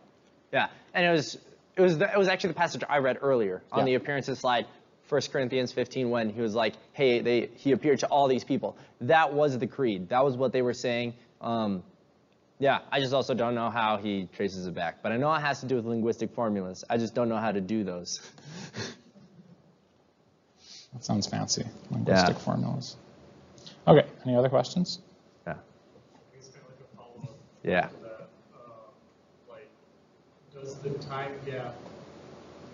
Yeah, 0.52 0.68
and 0.94 1.04
it 1.04 1.10
was 1.10 1.38
it 1.74 1.80
was 1.80 1.96
the, 1.98 2.04
it 2.12 2.18
was 2.18 2.28
actually 2.28 2.48
the 2.48 2.54
passage 2.60 2.82
I 2.88 2.98
read 2.98 3.18
earlier 3.22 3.62
on 3.72 3.80
Yeah. 3.80 3.84
the 3.86 3.94
appearances 3.94 4.38
slide, 4.38 4.66
1 5.08 5.22
Corinthians 5.32 5.72
15, 5.72 6.10
when 6.10 6.28
he 6.28 6.42
was 6.42 6.54
like, 6.54 6.74
"Hey, 6.92 7.20
they 7.22 7.46
he 7.56 7.72
appeared 7.72 8.00
to 8.00 8.06
all 8.08 8.28
these 8.28 8.44
people." 8.44 8.76
That 9.00 9.32
was 9.32 9.58
the 9.58 9.66
creed. 9.66 10.10
That 10.10 10.22
was 10.24 10.36
what 10.36 10.52
they 10.52 10.60
were 10.62 10.74
saying. 10.74 11.14
Um, 11.40 11.82
Yeah, 12.58 12.80
I 12.92 13.00
just 13.00 13.12
also 13.14 13.32
don't 13.34 13.54
know 13.56 13.70
how 13.70 13.96
he 13.96 14.28
traces 14.36 14.66
it 14.66 14.74
back. 14.74 15.02
But 15.02 15.10
I 15.12 15.16
know 15.16 15.32
it 15.34 15.40
has 15.40 15.60
to 15.60 15.66
do 15.66 15.74
with 15.76 15.86
linguistic 15.86 16.30
formulas. 16.34 16.84
I 16.88 16.96
just 16.98 17.14
don't 17.14 17.28
know 17.30 17.38
how 17.38 17.50
to 17.50 17.60
do 17.62 17.82
those. 17.82 18.20
That 20.92 21.04
sounds 21.04 21.26
fancy. 21.26 21.64
Linguistic 21.90 22.36
Yeah. 22.36 22.42
formulas. 22.44 22.96
Okay, 24.22 24.30
any 24.30 24.38
other 24.38 24.48
questions? 24.48 25.00
Yeah. 25.46 25.54
It's 26.36 26.48
kind 26.48 26.62
of 26.62 26.70
like 26.70 26.80
a 26.80 26.96
follow-up. 26.96 27.36
Yeah. 27.64 27.80
to 27.88 27.94
that. 28.02 28.28
Um, 28.54 28.60
Like, 29.50 29.68
does 30.54 30.76
the 30.76 30.90
time 31.08 31.32
gap 31.44 31.74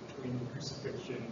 between 0.08 0.38
the 0.38 0.44
crucifixion 0.52 1.24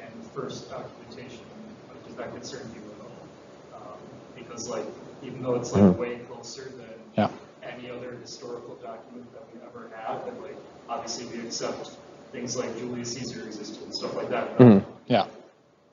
and 0.00 0.24
the 0.24 0.28
first 0.30 0.70
documentation, 0.70 1.44
like, 1.88 2.06
does 2.06 2.14
that 2.16 2.32
concern 2.32 2.70
you 2.74 2.80
at 2.80 3.80
all? 3.80 3.82
Um, 3.92 3.98
Because 4.34 4.68
like, 4.68 4.86
even 5.22 5.42
though 5.42 5.54
it's 5.56 5.72
like 5.72 5.98
way 5.98 6.18
closer 6.30 6.64
than 6.70 6.94
Yeah. 7.16 7.28
any 7.62 7.90
other 7.90 8.12
historical 8.22 8.76
document 8.76 9.30
that 9.34 9.42
we 9.52 9.60
ever 9.66 9.90
have, 9.94 10.26
and 10.26 10.42
like, 10.42 10.56
obviously 10.88 11.26
we 11.26 11.44
accept 11.46 11.96
things 12.32 12.56
like 12.56 12.76
Julius 12.78 13.12
Caesar 13.14 13.44
existed 13.46 13.82
and 13.84 13.94
stuff 13.94 14.14
like 14.16 14.28
that. 14.30 14.56
Mhm. 14.58 14.84
Yeah. 15.06 15.26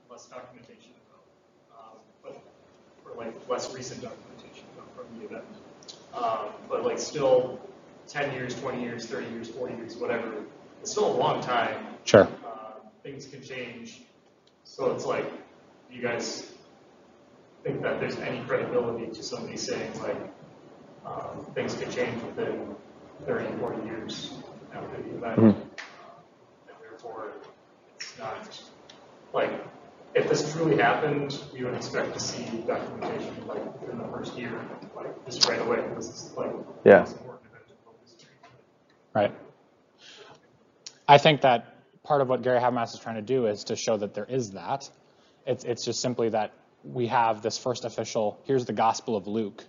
Less 0.10 0.26
documentation 0.26 0.92
about, 1.08 1.78
um, 1.80 1.98
but, 2.24 2.42
or 3.06 3.16
like 3.24 3.41
less 3.52 3.74
recent 3.76 4.02
documentation 4.02 4.66
from 4.96 5.06
the 5.20 5.26
event. 5.26 5.44
Um, 6.14 6.46
but 6.70 6.86
like 6.86 6.98
still, 6.98 7.60
ten 8.08 8.32
years, 8.34 8.60
twenty 8.60 8.82
years, 8.82 9.06
thirty 9.06 9.30
years, 9.30 9.50
forty 9.50 9.76
years, 9.76 9.98
whatever, 9.98 10.32
it's 10.80 10.92
still 10.92 11.12
a 11.12 11.18
long 11.18 11.42
time. 11.42 11.86
Sure. 12.06 12.28
Uh, 12.46 12.80
things 13.04 13.28
can 13.28 13.44
change. 13.44 14.02
So 14.64 14.92
it's 14.96 15.06
like, 15.06 15.30
do 15.90 15.96
you 15.98 16.02
guys 16.02 16.50
think 17.64 17.82
that 17.82 18.00
there's 18.00 18.18
any 18.20 18.40
credibility 18.46 19.08
to 19.12 19.22
somebody 19.22 19.58
saying 19.58 19.92
like, 20.02 20.18
um, 21.06 21.46
things 21.54 21.74
could 21.76 21.92
change 21.92 22.22
within 22.24 22.74
30, 23.26 23.58
40 23.60 23.86
years 23.86 24.32
after 24.74 24.98
the 25.02 25.10
event? 25.18 25.40
Mhm. 25.40 25.50
Uh, 25.50 25.54
And 26.70 26.78
therefore, 26.82 27.32
it's 27.98 28.18
not, 28.18 28.62
like, 29.34 29.52
if 30.14 30.28
this 30.30 30.52
truly 30.54 30.78
happened, 30.78 31.42
we 31.54 31.64
would 31.64 31.74
expect 31.74 32.14
to 32.14 32.20
see 32.20 32.44
documentation 32.68 33.48
like 33.48 33.62
in 33.92 33.98
the 33.98 34.04
first 34.06 34.38
year, 34.38 34.60
like 34.96 35.26
just 35.26 35.48
right 35.48 35.62
away, 35.62 35.82
because 35.88 36.10
it's 36.10 36.36
like, 36.36 36.52
Yeah. 36.84 37.00
most 37.00 37.16
important 37.18 37.46
event 37.52 37.64
in 37.70 37.76
world 37.86 38.00
history. 38.04 38.30
Right. 39.14 39.32
I 41.08 41.18
think 41.18 41.42
that 41.42 41.76
part 42.04 42.22
of 42.22 42.30
what 42.30 42.42
Gary 42.42 42.60
Habermas 42.60 42.94
is 42.94 43.00
trying 43.00 43.16
to 43.16 43.22
do 43.22 43.46
is 43.48 43.66
to 43.66 43.76
show 43.76 43.98
that 43.98 44.14
there 44.14 44.26
is 44.26 44.52
that. 44.52 44.90
It's, 45.46 45.64
it's 45.64 45.86
just 45.86 46.02
simply 46.02 46.30
that 46.30 46.52
we 46.84 47.08
have 47.08 47.42
this 47.42 47.58
first 47.58 47.86
official, 47.86 48.40
here's 48.46 48.66
the 48.66 48.74
Gospel 48.74 49.16
of 49.16 49.28
Luke, 49.28 49.64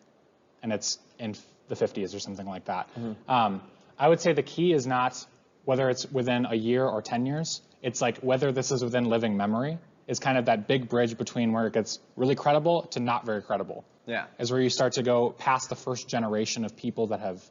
and 0.63 0.73
it's 0.73 0.99
in 1.19 1.35
the 1.69 1.75
50s 1.75 2.15
or 2.15 2.19
something 2.19 2.47
like 2.47 2.65
that. 2.67 2.89
Um, 3.29 3.63
I 3.99 4.09
would 4.09 4.21
say 4.21 4.33
the 4.33 4.43
key 4.43 4.73
is 4.73 4.87
not 4.87 5.25
whether 5.65 5.89
it's 5.91 6.11
within 6.11 6.47
a 6.47 6.55
year 6.55 6.85
or 6.85 7.01
10 7.03 7.27
years, 7.27 7.63
it's 7.83 8.01
like 8.01 8.19
whether 8.19 8.51
this 8.51 8.73
is 8.73 8.83
within 8.83 9.05
living 9.05 9.37
memory 9.37 9.79
is 10.09 10.19
kind 10.19 10.37
of 10.39 10.47
that 10.47 10.67
big 10.67 10.89
bridge 10.89 11.17
between 11.17 11.53
where 11.53 11.67
it 11.67 11.73
gets 11.73 11.99
really 12.17 12.35
credible 12.35 12.83
to 12.91 13.01
not 13.01 13.25
very 13.25 13.43
credible. 13.43 13.85
Yeah. 14.07 14.25
Is 14.39 14.51
where 14.51 14.61
you 14.61 14.71
start 14.71 14.95
to 14.95 15.03
go 15.03 15.31
past 15.31 15.69
the 15.69 15.77
first 15.77 16.09
generation 16.09 16.65
of 16.65 16.77
people 16.77 17.09
that 17.09 17.21
have 17.21 17.43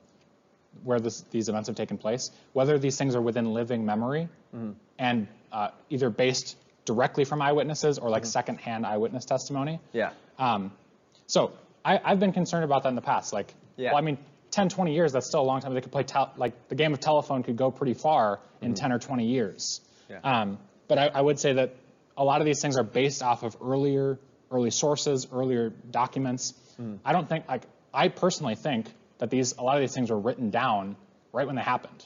where 0.83 0.99
this, 0.99 1.21
these 1.31 1.49
events 1.49 1.67
have 1.67 1.75
taken 1.75 1.97
place, 1.97 2.31
whether 2.53 2.77
these 2.79 2.97
things 2.97 3.15
are 3.15 3.21
within 3.21 3.53
living 3.53 3.85
memory 3.85 4.29
and 4.97 5.27
uh, 5.51 5.69
either 5.89 6.09
based 6.09 6.57
directly 6.85 7.25
from 7.25 7.41
eyewitnesses 7.41 7.99
or 7.99 8.09
like 8.09 8.25
secondhand 8.25 8.85
eyewitness 8.85 9.25
testimony. 9.25 9.79
Yeah. 9.93 10.11
Um, 10.39 10.71
so 11.27 11.53
I, 11.83 11.99
I've 12.03 12.19
been 12.19 12.31
concerned 12.33 12.63
about 12.63 12.83
that 12.83 12.89
in 12.89 12.95
the 12.95 13.01
past. 13.01 13.33
Like, 13.33 13.53
Yeah. 13.77 13.89
well, 13.89 13.97
I 13.97 14.01
mean, 14.01 14.17
10, 14.51 14.69
20 14.69 14.93
years, 14.93 15.11
that's 15.13 15.27
still 15.27 15.41
a 15.41 15.43
long 15.43 15.61
time. 15.61 15.73
They 15.73 15.81
could 15.81 15.91
play, 15.91 16.03
tel- 16.03 16.33
like, 16.37 16.67
the 16.69 16.75
game 16.75 16.93
of 16.93 16.99
telephone 16.99 17.43
could 17.43 17.55
go 17.55 17.71
pretty 17.71 17.93
far 17.93 18.39
in 18.61 18.73
10 18.73 18.91
or 18.91 18.99
20 18.99 19.25
years. 19.25 19.81
Yeah. 20.09 20.19
Um, 20.23 20.57
but 20.87 20.97
I, 20.97 21.07
I 21.07 21.21
would 21.21 21.39
say 21.39 21.53
that 21.53 21.73
a 22.17 22.23
lot 22.23 22.41
of 22.41 22.45
these 22.45 22.61
things 22.61 22.77
are 22.77 22.83
based 22.83 23.23
off 23.23 23.43
of 23.43 23.55
earlier, 23.61 24.19
early 24.51 24.71
sources, 24.71 25.27
earlier 25.31 25.69
documents. 25.69 26.53
I 27.05 27.13
don't 27.13 27.29
think, 27.29 27.47
like, 27.47 27.63
I 27.93 28.07
personally 28.07 28.55
think 28.55 28.87
that 29.19 29.29
these, 29.29 29.53
a 29.57 29.61
lot 29.61 29.75
of 29.77 29.81
these 29.81 29.93
things 29.93 30.09
were 30.09 30.19
written 30.19 30.49
down 30.49 30.95
right 31.31 31.45
when 31.45 31.55
they 31.55 31.61
happened. 31.61 32.05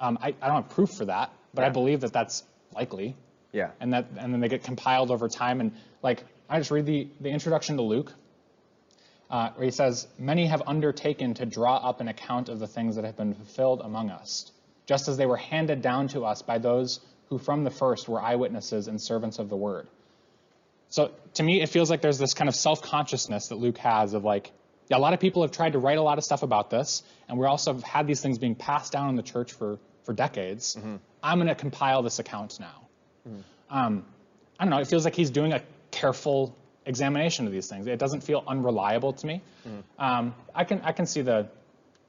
Um, 0.00 0.18
I, 0.20 0.34
I 0.42 0.46
don't 0.48 0.62
have 0.62 0.68
proof 0.70 0.90
for 0.90 1.04
that, 1.04 1.32
but 1.54 1.64
I 1.64 1.68
believe 1.68 2.00
that 2.00 2.12
that's 2.12 2.42
likely 2.74 3.14
Yeah. 3.52 3.70
and 3.80 3.92
that 3.92 4.06
and 4.16 4.32
then 4.32 4.40
they 4.40 4.48
get 4.48 4.64
compiled 4.64 5.10
over 5.10 5.28
time 5.28 5.60
and 5.60 5.72
like 6.02 6.24
i 6.48 6.58
just 6.58 6.70
read 6.70 6.86
the 6.86 7.06
the 7.20 7.28
introduction 7.28 7.76
to 7.76 7.82
luke 7.82 8.10
uh, 9.30 9.50
where 9.50 9.66
he 9.66 9.70
says 9.70 10.06
many 10.18 10.46
have 10.46 10.62
undertaken 10.66 11.34
to 11.34 11.44
draw 11.44 11.76
up 11.76 12.00
an 12.00 12.08
account 12.08 12.48
of 12.48 12.58
the 12.58 12.66
things 12.66 12.96
that 12.96 13.04
have 13.04 13.16
been 13.16 13.34
fulfilled 13.34 13.82
among 13.84 14.08
us 14.08 14.50
just 14.86 15.06
as 15.08 15.18
they 15.18 15.26
were 15.26 15.36
handed 15.36 15.82
down 15.82 16.08
to 16.08 16.24
us 16.24 16.40
by 16.40 16.56
those 16.56 17.00
who 17.32 17.38
from 17.38 17.64
the 17.64 17.70
first 17.70 18.08
were 18.08 18.20
eyewitnesses 18.20 18.88
and 18.88 19.00
servants 19.00 19.38
of 19.38 19.48
the 19.48 19.56
word 19.56 19.86
so 20.88 21.10
to 21.34 21.42
me 21.42 21.60
it 21.60 21.68
feels 21.68 21.90
like 21.90 22.00
there's 22.02 22.18
this 22.18 22.34
kind 22.34 22.48
of 22.48 22.54
self-consciousness 22.54 23.48
that 23.48 23.56
luke 23.56 23.78
has 23.78 24.14
of 24.14 24.24
like 24.24 24.52
yeah, 24.88 24.98
a 24.98 25.02
lot 25.06 25.14
of 25.14 25.20
people 25.20 25.42
have 25.42 25.52
tried 25.52 25.72
to 25.72 25.78
write 25.78 25.96
a 25.98 26.02
lot 26.02 26.18
of 26.18 26.24
stuff 26.24 26.42
about 26.42 26.68
this 26.70 27.02
and 27.28 27.38
we 27.38 27.46
also 27.46 27.72
have 27.72 27.82
had 27.82 28.06
these 28.06 28.20
things 28.20 28.38
being 28.38 28.54
passed 28.54 28.92
down 28.92 29.08
in 29.08 29.16
the 29.16 29.22
church 29.22 29.52
for 29.52 29.78
for 30.04 30.12
decades 30.12 30.76
i'm 31.22 31.38
going 31.38 31.48
to 31.48 31.54
compile 31.54 32.02
this 32.02 32.18
account 32.18 32.60
now 32.60 32.88
um, 33.70 34.04
I 34.58 34.64
don't 34.64 34.70
know. 34.70 34.80
It 34.80 34.88
feels 34.88 35.04
like 35.04 35.14
he's 35.14 35.30
doing 35.30 35.52
a 35.52 35.62
careful 35.90 36.54
examination 36.86 37.46
of 37.46 37.52
these 37.52 37.68
things. 37.68 37.86
It 37.86 37.98
doesn't 37.98 38.22
feel 38.22 38.44
unreliable 38.46 39.12
to 39.14 39.26
me. 39.26 39.40
Um, 39.98 40.34
I 40.54 40.64
can 40.64 40.80
I 40.82 40.92
can 40.92 41.06
see 41.06 41.22
the 41.22 41.48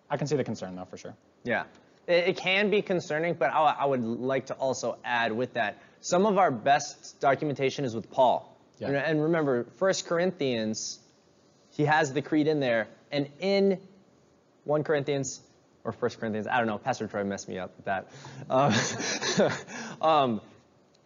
I 0.09 0.17
can 0.17 0.27
see 0.27 0.35
the 0.35 0.43
concern 0.43 0.75
though 0.75 0.85
for 0.85 0.97
sure. 0.97 1.15
Yeah, 1.43 1.63
it, 2.07 2.37
can 2.37 2.69
be 2.69 2.81
concerning, 2.81 3.33
but 3.35 3.51
I, 3.51 3.75
I 3.79 3.85
would 3.85 4.03
like 4.03 4.47
to 4.47 4.53
also 4.55 4.97
add 5.03 5.31
with 5.31 5.53
that 5.53 5.81
some 6.01 6.25
of 6.25 6.37
our 6.37 6.51
best 6.51 7.19
documentation 7.19 7.85
is 7.85 7.95
with 7.95 8.11
Paul. 8.11 8.57
Yeah. 8.79 8.89
And 8.89 9.21
remember, 9.23 9.65
First 9.77 10.07
Corinthians, 10.07 10.99
he 11.71 11.85
has 11.85 12.11
the 12.11 12.21
creed 12.21 12.47
in 12.47 12.59
there, 12.59 12.87
and 13.11 13.29
in 13.39 13.79
1 14.65 14.83
Corinthians 14.83 15.41
or 15.83 15.91
First 15.91 16.19
Corinthians, 16.19 16.47
I 16.47 16.57
don't 16.57 16.67
know. 16.67 16.77
Pastor 16.77 17.07
Troy 17.07 17.23
messed 17.23 17.47
me 17.47 17.57
up 17.57 17.71
with 17.77 17.85
that. 17.85 18.11
Um, 18.49 20.01
um, 20.01 20.41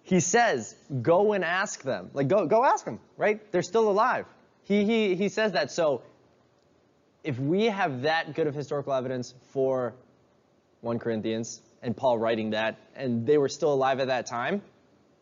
he 0.03 0.19
says, 0.19 0.75
"Go 1.01 1.33
and 1.33 1.43
ask 1.43 1.81
them. 1.83 2.09
Like, 2.13 2.27
go 2.27 2.45
go 2.45 2.63
ask 2.63 2.85
them. 2.85 2.99
Right? 3.17 3.51
They're 3.51 3.61
still 3.61 3.89
alive." 3.89 4.25
He 4.63 4.85
he 4.85 5.15
he 5.15 5.29
says 5.29 5.53
that. 5.53 5.71
So 5.71 6.01
if 7.23 7.39
we 7.39 7.65
have 7.65 8.03
that 8.03 8.35
good 8.35 8.47
of 8.47 8.55
historical 8.55 8.93
evidence 8.93 9.33
for 9.51 9.93
1 10.81 10.99
Corinthians 10.99 11.61
and 11.81 11.95
Paul 11.95 12.17
writing 12.17 12.51
that, 12.51 12.77
and 12.95 13.25
they 13.25 13.37
were 13.37 13.49
still 13.49 13.73
alive 13.73 13.99
at 13.99 14.07
that 14.07 14.25
time, 14.25 14.61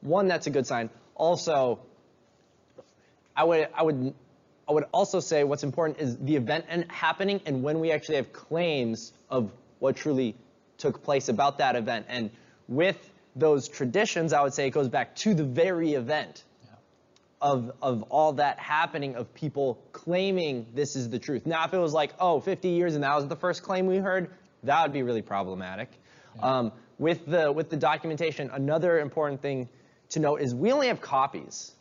one, 0.02 0.28
that's 0.28 0.48
a 0.48 0.50
good 0.50 0.68
sign. 0.68 0.90
Also, 1.16 1.80
I 3.36 3.44
would, 3.44 3.68
I 3.74 3.84
would, 3.84 4.14
I 4.68 4.72
would 4.72 4.86
also 4.92 5.20
say 5.20 5.44
what's 5.44 5.64
important 5.64 6.00
is 6.00 6.18
the 6.18 6.36
event 6.36 6.66
and 6.70 6.90
happening 6.92 7.42
and 7.46 7.64
when 7.64 7.80
we 7.80 7.92
actually 7.92 8.16
have 8.16 8.34
claims 8.34 9.14
of 9.30 9.52
what 9.80 9.96
truly 9.96 10.36
took 10.78 11.04
place 11.04 11.30
about 11.30 11.58
that 11.60 11.76
event. 11.76 12.06
And 12.10 12.32
with 12.68 12.98
those 13.36 13.68
traditions, 13.68 14.34
I 14.34 14.42
would 14.42 14.54
say 14.54 14.68
it 14.68 14.72
goes 14.72 14.90
back 14.90 15.16
to 15.18 15.34
the 15.34 15.44
very 15.44 15.94
event 15.94 16.44
of, 17.42 17.72
of 17.82 18.04
all 18.04 18.34
that 18.34 18.58
happening 18.58 19.16
of 19.16 19.34
people 19.34 19.80
claiming 19.92 20.66
this 20.74 20.96
is 20.96 21.10
the 21.10 21.20
truth. 21.20 21.46
Now, 21.46 21.66
if 21.66 21.74
it 21.74 21.78
was 21.78 21.94
like, 21.94 22.14
oh, 22.20 22.40
50 22.40 22.70
years 22.70 22.96
and 22.96 23.04
that 23.04 23.16
was 23.16 23.28
the 23.28 23.36
first 23.36 23.62
claim 23.62 23.86
we 23.86 23.98
heard, 23.98 24.30
that 24.66 24.84
would 24.84 24.94
be 24.94 25.04
really 25.04 25.22
problematic. 25.22 25.90
Um, 26.42 26.72
with, 26.98 27.26
the, 27.26 27.52
with 27.52 27.70
the 27.70 27.78
documentation, 27.78 28.50
another 28.52 29.00
important 29.00 29.42
thing 29.42 29.70
to 30.10 30.20
note 30.20 30.42
is 30.42 30.54
we 30.54 30.72
only 30.72 30.88
have 30.88 31.02
copies. 31.02 31.72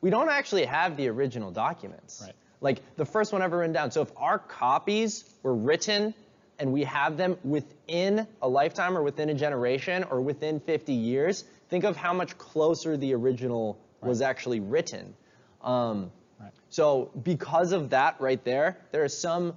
We 0.00 0.10
don't 0.10 0.28
actually 0.28 0.64
have 0.66 0.96
the 0.96 1.08
original 1.08 1.50
documents. 1.50 2.22
Right. 2.24 2.34
Like 2.60 2.96
the 2.96 3.04
first 3.04 3.32
one 3.32 3.42
ever 3.42 3.58
written 3.58 3.72
down. 3.72 3.90
So 3.90 4.02
if 4.02 4.12
our 4.16 4.38
copies 4.38 5.24
were 5.42 5.54
written 5.54 6.14
and 6.58 6.72
we 6.72 6.84
have 6.84 7.16
them 7.16 7.36
within 7.42 8.26
a 8.40 8.48
lifetime 8.48 8.96
or 8.96 9.02
within 9.02 9.28
a 9.30 9.34
generation 9.34 10.04
or 10.04 10.20
within 10.20 10.60
50 10.60 10.92
years, 10.92 11.44
think 11.68 11.84
of 11.84 11.96
how 11.96 12.12
much 12.12 12.38
closer 12.38 12.96
the 12.96 13.14
original 13.14 13.78
was 14.00 14.20
actually 14.22 14.60
written. 14.60 15.14
Um, 15.62 16.12
Right. 16.40 16.50
so 16.68 17.10
because 17.22 17.72
of 17.72 17.90
that 17.90 18.20
right 18.20 18.42
there, 18.44 18.76
there 18.90 19.04
are 19.04 19.08
some, 19.08 19.56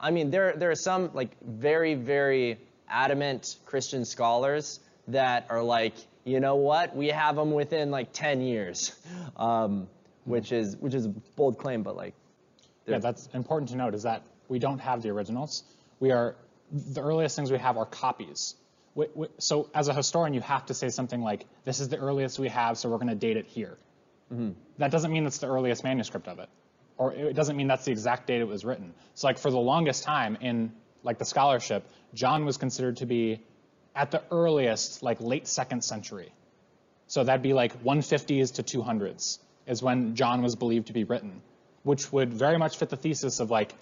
I 0.00 0.10
mean, 0.10 0.30
there, 0.30 0.54
there 0.56 0.70
are 0.70 0.76
some 0.76 1.10
like 1.14 1.30
very, 1.42 1.94
very 1.94 2.58
adamant 2.88 3.56
Christian 3.66 4.04
scholars 4.04 4.80
that 5.08 5.46
are 5.50 5.62
like, 5.62 5.94
you 6.24 6.40
know 6.40 6.56
what, 6.56 6.96
we 6.96 7.08
have 7.08 7.36
them 7.36 7.52
within 7.52 7.90
like 7.90 8.12
10 8.12 8.40
years, 8.40 8.92
um, 9.36 9.88
which 10.24 10.52
is 10.52 10.76
which 10.76 10.94
is 10.94 11.06
a 11.06 11.08
bold 11.08 11.58
claim, 11.58 11.82
but 11.82 11.96
like, 11.96 12.14
Yeah, 12.86 12.98
that's 12.98 13.28
important 13.34 13.70
to 13.70 13.76
note 13.76 13.94
is 13.94 14.02
that 14.04 14.22
we 14.48 14.58
don't 14.58 14.78
have 14.80 15.02
the 15.02 15.10
originals. 15.10 15.64
We 16.00 16.10
are 16.12 16.36
the 16.72 17.02
earliest 17.02 17.36
things 17.36 17.50
we 17.50 17.58
have 17.58 17.76
are 17.76 17.86
copies. 17.86 18.54
We, 18.94 19.06
we, 19.14 19.26
so 19.38 19.70
as 19.74 19.88
a 19.88 19.94
historian, 19.94 20.34
you 20.34 20.40
have 20.40 20.66
to 20.66 20.74
say 20.74 20.88
something 20.88 21.20
like, 21.22 21.46
"This 21.64 21.80
is 21.80 21.88
the 21.88 21.96
earliest 21.98 22.38
we 22.38 22.48
have, 22.48 22.76
so 22.78 22.88
we're 22.88 22.96
going 22.96 23.08
to 23.08 23.14
date 23.14 23.36
it 23.36 23.46
here." 23.46 23.76
That 24.78 24.90
doesn't 24.90 25.10
mean 25.12 25.26
it's 25.26 25.38
the 25.38 25.48
earliest 25.48 25.84
manuscript 25.84 26.28
of 26.28 26.38
it, 26.38 26.48
or 27.00 27.14
it 27.14 27.34
doesn't 27.34 27.56
mean 27.56 27.66
that's 27.66 27.86
the 27.86 27.92
exact 27.92 28.26
date 28.26 28.42
it 28.42 28.46
was 28.46 28.62
written. 28.62 28.92
So 29.14 29.26
like 29.26 29.38
for 29.38 29.50
the 29.50 29.58
longest 29.58 30.04
time 30.04 30.36
in 30.42 30.70
like 31.02 31.16
the 31.16 31.24
scholarship, 31.24 31.82
John 32.12 32.44
was 32.44 32.58
considered 32.58 32.98
to 32.98 33.06
be 33.06 33.40
at 33.96 34.10
the 34.10 34.22
earliest 34.30 35.02
like 35.02 35.18
late 35.18 35.48
second 35.48 35.82
century. 35.82 36.30
So 37.06 37.24
that'd 37.24 37.40
be 37.40 37.54
like 37.54 37.82
150s 37.82 38.56
to 38.56 38.62
200s 38.62 39.38
is 39.66 39.82
when 39.82 40.14
John 40.14 40.42
was 40.42 40.56
believed 40.56 40.88
to 40.88 40.92
be 40.92 41.04
written, 41.04 41.40
which 41.84 42.12
would 42.12 42.34
very 42.34 42.58
much 42.58 42.76
fit 42.76 42.90
the 42.90 42.98
thesis 42.98 43.40
of 43.40 43.50
like, 43.50 43.72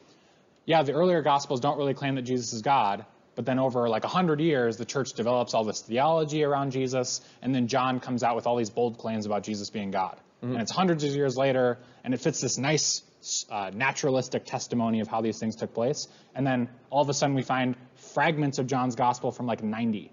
yeah, 0.64 0.84
the 0.84 0.92
earlier 0.92 1.20
gospels 1.20 1.58
don't 1.58 1.76
really 1.76 1.94
claim 1.94 2.14
that 2.14 2.22
Jesus 2.22 2.52
is 2.52 2.62
God, 2.62 3.04
but 3.34 3.44
then 3.44 3.58
over 3.58 3.88
like 3.88 4.04
100 4.04 4.38
years, 4.38 4.76
the 4.76 4.84
church 4.84 5.14
develops 5.14 5.54
all 5.54 5.64
this 5.64 5.80
theology 5.80 6.44
around 6.44 6.70
Jesus, 6.70 7.20
and 7.42 7.52
then 7.52 7.66
John 7.66 7.98
comes 7.98 8.22
out 8.22 8.36
with 8.36 8.46
all 8.46 8.54
these 8.54 8.70
bold 8.70 8.98
claims 8.98 9.26
about 9.26 9.42
Jesus 9.42 9.70
being 9.70 9.90
God. 9.90 10.16
Mm-hmm. 10.42 10.52
And 10.52 10.62
it's 10.62 10.70
hundreds 10.70 11.02
of 11.02 11.10
years 11.10 11.36
later, 11.36 11.78
and 12.04 12.14
it 12.14 12.20
fits 12.20 12.40
this 12.40 12.58
nice 12.58 13.02
uh, 13.50 13.70
naturalistic 13.74 14.44
testimony 14.44 15.00
of 15.00 15.08
how 15.08 15.20
these 15.20 15.38
things 15.38 15.56
took 15.56 15.74
place. 15.74 16.08
And 16.34 16.46
then 16.46 16.68
all 16.90 17.02
of 17.02 17.08
a 17.08 17.14
sudden, 17.14 17.34
we 17.34 17.42
find 17.42 17.76
fragments 17.96 18.58
of 18.58 18.66
John's 18.66 18.94
gospel 18.94 19.32
from 19.32 19.46
like 19.46 19.62
90 19.62 20.12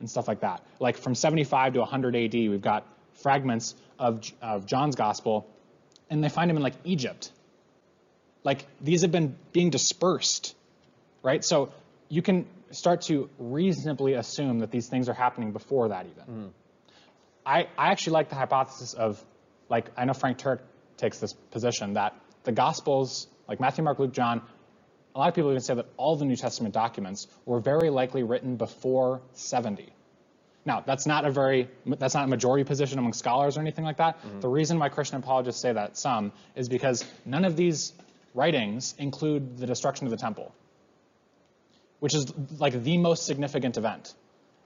and 0.00 0.10
stuff 0.10 0.28
like 0.28 0.40
that. 0.40 0.62
Like 0.78 0.96
from 0.96 1.14
75 1.14 1.74
to 1.74 1.80
100 1.80 2.16
AD, 2.16 2.34
we've 2.34 2.60
got 2.60 2.86
fragments 3.22 3.74
of, 3.98 4.22
of 4.42 4.66
John's 4.66 4.96
gospel, 4.96 5.46
and 6.10 6.22
they 6.22 6.28
find 6.28 6.50
them 6.50 6.56
in 6.56 6.62
like 6.62 6.74
Egypt. 6.84 7.30
Like 8.42 8.66
these 8.80 9.02
have 9.02 9.10
been 9.10 9.36
being 9.52 9.70
dispersed, 9.70 10.54
right? 11.22 11.42
So 11.42 11.72
you 12.08 12.20
can 12.22 12.46
start 12.70 13.02
to 13.02 13.30
reasonably 13.38 14.14
assume 14.14 14.58
that 14.58 14.70
these 14.70 14.88
things 14.88 15.08
are 15.08 15.14
happening 15.14 15.52
before 15.52 15.88
that 15.88 16.06
even. 16.06 16.24
I, 17.46 17.68
I 17.78 17.90
actually 17.90 18.14
like 18.14 18.28
the 18.30 18.36
hypothesis 18.36 18.94
of, 18.94 19.22
like, 19.68 19.86
I 19.96 20.04
know 20.04 20.12
Frank 20.12 20.38
Turek 20.38 20.60
takes 20.96 21.18
this 21.18 21.32
position 21.32 21.94
that 21.94 22.14
the 22.44 22.52
Gospels, 22.52 23.26
like 23.48 23.60
Matthew, 23.60 23.84
Mark, 23.84 23.98
Luke, 23.98 24.12
John, 24.12 24.42
a 25.14 25.18
lot 25.18 25.28
of 25.28 25.34
people 25.34 25.50
even 25.50 25.60
say 25.60 25.74
that 25.74 25.86
all 25.96 26.16
the 26.16 26.24
New 26.24 26.36
Testament 26.36 26.74
documents 26.74 27.28
were 27.46 27.60
very 27.60 27.90
likely 27.90 28.22
written 28.22 28.56
before 28.56 29.20
70. 29.32 29.92
Now, 30.66 30.80
that's 30.80 31.06
not 31.06 31.24
a 31.24 31.30
very 31.30 31.68
that's 31.86 32.14
not 32.14 32.24
a 32.24 32.28
majority 32.28 32.64
position 32.64 32.98
among 32.98 33.12
scholars 33.12 33.56
or 33.56 33.60
anything 33.60 33.84
like 33.84 33.98
that. 33.98 34.18
Mm-hmm. 34.18 34.40
The 34.40 34.48
reason 34.48 34.78
why 34.78 34.88
Christian 34.88 35.18
apologists 35.18 35.60
say 35.60 35.72
that 35.72 35.96
some 35.96 36.32
is 36.56 36.68
because 36.68 37.04
none 37.26 37.44
of 37.44 37.54
these 37.56 37.92
writings 38.34 38.94
include 38.98 39.58
the 39.58 39.66
destruction 39.66 40.06
of 40.06 40.10
the 40.10 40.16
temple, 40.16 40.54
which 42.00 42.14
is 42.14 42.32
like 42.58 42.82
the 42.82 42.96
most 42.96 43.26
significant 43.26 43.76
event 43.76 44.14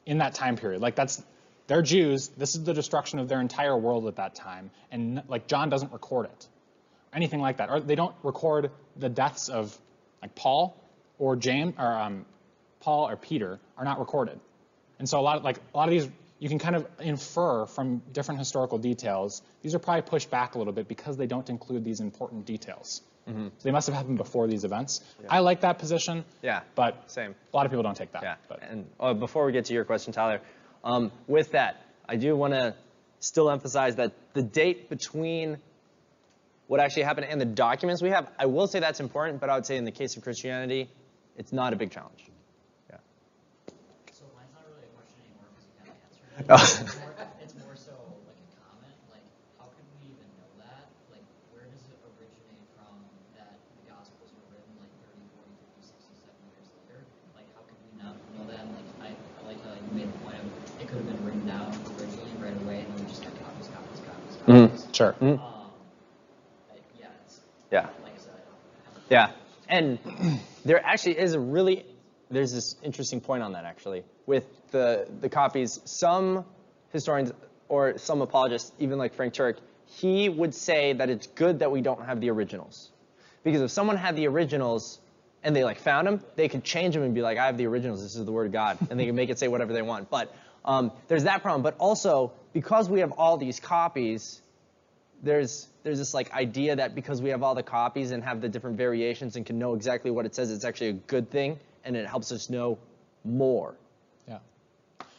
in 0.07 0.19
that 0.19 0.35
time 0.35 0.57
period. 0.57 0.81
Like 0.81 0.95
that's 0.95 1.23
they're 1.67 1.83
Jews. 1.83 2.29
This 2.29 2.55
is 2.55 2.63
the 2.65 2.73
destruction 2.73 3.19
of 3.19 3.29
their 3.29 3.41
entire 3.41 3.77
world 3.77 4.07
at 4.07 4.17
that 4.17 4.35
time, 4.37 4.71
and 4.91 5.23
like 5.29 5.49
John 5.49 5.69
doesn't 5.69 5.93
record 5.93 6.27
it, 6.27 6.49
anything 7.19 7.41
like 7.41 7.57
that, 7.59 7.69
or 7.71 7.81
they 7.81 7.95
don't 8.03 8.15
record 8.23 8.71
the 8.97 9.09
deaths 9.09 9.49
of 9.49 9.77
like 10.23 10.35
Paul 10.35 10.63
or 11.19 11.37
James 11.37 11.75
or 11.79 11.93
um, 12.05 12.25
Paul 12.81 13.09
or 13.09 13.17
Peter 13.17 13.59
are 13.77 13.85
not 13.85 13.99
recorded, 13.99 14.39
and 14.99 15.09
so 15.09 15.19
a 15.19 15.25
lot 15.29 15.37
of 15.39 15.45
like 15.45 15.59
a 15.75 15.77
lot 15.77 15.89
of 15.89 15.95
these 15.97 16.09
you 16.39 16.49
can 16.49 16.61
kind 16.61 16.77
of 16.77 16.87
infer 17.01 17.67
from 17.67 18.01
different 18.13 18.39
historical 18.39 18.79
details. 18.79 19.43
These 19.63 19.75
are 19.75 19.81
probably 19.81 20.03
pushed 20.03 20.31
back 20.31 20.55
a 20.55 20.59
little 20.59 20.73
bit 20.73 20.87
because 20.87 21.17
they 21.17 21.27
don't 21.27 21.51
include 21.51 21.85
these 21.85 22.01
important 22.01 22.47
details. 22.47 23.03
So 23.59 23.65
they 23.65 23.73
must 23.73 23.89
have 23.89 23.97
happened 23.97 24.17
before 24.17 24.47
these 24.47 24.65
events. 24.65 25.03
I 25.29 25.41
like 25.41 25.61
that 25.61 25.79
position. 25.79 26.25
Yeah, 26.43 26.61
but 26.75 27.11
same. 27.11 27.35
a 27.53 27.57
lot 27.57 27.67
of 27.67 27.73
people 27.73 27.83
don't 27.83 27.97
take 27.97 28.13
that. 28.13 28.23
Yeah. 28.23 28.37
But. 28.49 28.63
And 28.63 28.87
uh, 28.99 29.13
before 29.13 29.45
we 29.45 29.53
get 29.53 29.67
to 29.67 29.75
your 29.75 29.85
question, 29.85 30.15
Tyler, 30.15 30.41
um, 30.83 31.13
with 31.27 31.53
that, 31.53 31.83
I 32.09 32.17
do 32.17 32.35
want 32.35 32.55
to 32.55 32.75
still 33.21 33.51
emphasize 33.51 33.97
that 33.97 34.13
the 34.33 34.43
date 34.43 34.89
between 34.89 35.59
what 36.69 36.81
actually 36.81 37.03
happened 37.03 37.27
and 37.29 37.41
the 37.41 37.47
documents 37.47 38.03
we 38.03 38.11
have, 38.11 38.31
I 38.39 38.47
will 38.47 38.67
say 38.69 38.79
that's 38.79 39.01
important, 39.01 39.41
but 39.41 39.49
I 39.51 39.55
would 39.57 39.67
say 39.67 39.77
in 39.77 39.85
the 39.85 39.91
case 39.91 40.17
of 40.17 40.23
Christianity, 40.23 40.89
it's 41.37 41.53
not 41.53 41.73
a 41.73 41.77
big 41.77 41.91
challenge. 41.91 42.29
Yeah. 42.91 42.97
So 44.13 44.25
mine's 44.37 44.53
not 44.53 44.69
really 44.69 44.85
a 44.85 44.93
question 44.93 45.17
anymore 45.25 45.49
because 45.49 45.65
you 45.65 45.75
kind 45.81 45.89
of 45.89 46.61
answered 46.61 46.87
it. 46.87 46.95
It's 46.95 47.01
more, 47.01 47.17
it's 47.41 47.55
more 47.65 47.75
so 47.75 47.97
like 48.29 48.37
a 48.37 48.49
comment, 48.61 48.95
like 49.09 49.25
how 49.57 49.67
could 49.73 49.89
we 49.97 50.13
even 50.13 50.29
know 50.37 50.53
that? 50.61 50.85
Like 51.09 51.25
where 51.57 51.65
does 51.73 51.83
it 51.89 51.99
originate 52.21 52.69
from 52.77 52.93
that 53.41 53.57
the 53.81 53.89
Gospels 53.89 54.29
were 54.37 54.45
written 54.53 54.69
like 54.77 54.93
30, 55.09 55.25
40, 55.41 55.49
50, 55.73 55.89
60, 55.89 56.21
70 56.21 56.53
years 56.53 56.69
later? 56.85 57.01
Like 57.33 57.49
how 57.57 57.65
could 57.65 57.81
we 57.81 57.97
not 57.97 58.13
know 58.37 58.45
that? 58.53 58.61
And, 58.61 58.77
like 58.77 58.89
I, 59.01 59.09
I 59.17 59.41
like 59.49 59.61
how 59.65 59.73
you 59.73 59.89
made 59.97 60.13
the 60.13 60.21
point 60.21 60.37
of 60.37 60.47
it 60.79 60.85
could 60.85 61.01
have 61.01 61.09
been 61.09 61.23
written 61.25 61.49
down 61.49 61.73
originally 61.97 62.37
right 62.45 62.57
away 62.61 62.85
and 62.85 62.93
then 62.93 62.99
we 63.01 63.09
just 63.09 63.25
got 63.25 63.33
copies, 63.41 63.73
copies, 63.73 64.05
copies, 64.05 64.37
Mhm. 64.45 64.69
Sure. 64.93 65.17
Um, 65.17 65.25
I, 65.25 65.33
yeah, 65.33 65.41
it's, 65.41 65.58
Yeah. 67.71 67.89
Yeah, 69.11 69.31
and 69.69 69.99
there 70.67 70.85
actually 70.85 71.19
is 71.19 71.33
a 71.33 71.41
really 71.41 71.87
there's 72.31 72.53
this 72.53 72.77
interesting 72.83 73.23
point 73.23 73.43
on 73.43 73.53
that 73.53 73.65
actually 73.65 74.05
with 74.27 74.45
the 74.71 75.09
the 75.23 75.31
copies. 75.31 75.81
Some 75.87 76.45
historians 76.93 77.33
or 77.69 77.97
some 77.97 78.21
apologists, 78.21 78.73
even 78.79 78.99
like 78.99 79.15
Frank 79.15 79.33
Turek, 79.33 79.57
he 79.87 80.29
would 80.29 80.55
say 80.55 80.93
that 80.93 81.09
it's 81.09 81.27
good 81.27 81.61
that 81.61 81.71
we 81.71 81.81
don't 81.81 82.05
have 82.05 82.21
the 82.21 82.29
originals, 82.31 82.91
because 83.45 83.63
if 83.63 83.71
someone 83.71 83.97
had 83.97 84.15
the 84.15 84.29
originals 84.29 84.99
and 85.43 85.57
they 85.57 85.65
like 85.65 85.79
found 85.79 86.07
them, 86.07 86.23
they 86.37 86.49
could 86.49 86.63
change 86.63 86.95
them 86.95 87.03
and 87.03 87.15
be 87.15 87.23
like, 87.23 87.39
I 87.39 87.47
have 87.47 87.57
the 87.57 87.67
originals. 87.67 88.03
This 88.03 88.15
is 88.15 88.27
the 88.27 88.33
word 88.33 88.47
of 88.49 88.53
God, 88.53 88.77
and 88.91 89.01
they 89.01 89.07
can 89.07 89.15
make 89.15 89.31
it 89.31 89.39
say 89.39 89.49
whatever 89.49 89.73
they 89.73 89.81
want. 89.81 90.11
But 90.11 90.35
um, 90.67 90.93
there's 91.07 91.25
that 91.25 91.41
problem. 91.41 91.63
But 91.63 91.77
also 91.79 92.33
because 92.53 92.91
we 92.91 93.01
have 93.01 93.13
all 93.13 93.39
these 93.39 93.59
copies, 93.59 94.43
there's 95.23 95.67
there's 95.83 95.99
this 95.99 96.15
like 96.15 96.33
idea 96.33 96.77
that 96.77 96.95
because 96.95 97.21
we 97.23 97.31
have 97.31 97.43
all 97.43 97.55
the 97.55 97.63
copies 97.63 98.11
and 98.11 98.23
have 98.25 98.41
the 98.41 98.49
different 98.49 98.77
variations 98.77 99.37
and 99.37 99.47
can 99.47 99.59
know 99.59 99.75
exactly 99.75 100.11
what 100.11 100.27
it 100.27 100.35
says, 100.35 100.51
it's 100.51 100.65
actually 100.65 100.89
a 100.89 100.95
good 100.95 101.31
thing 101.31 101.59
and 101.85 101.97
it 101.97 102.07
helps 102.07 102.31
us 102.33 102.51
know 102.51 102.79
more. 103.25 103.75
Yeah. 104.27 104.39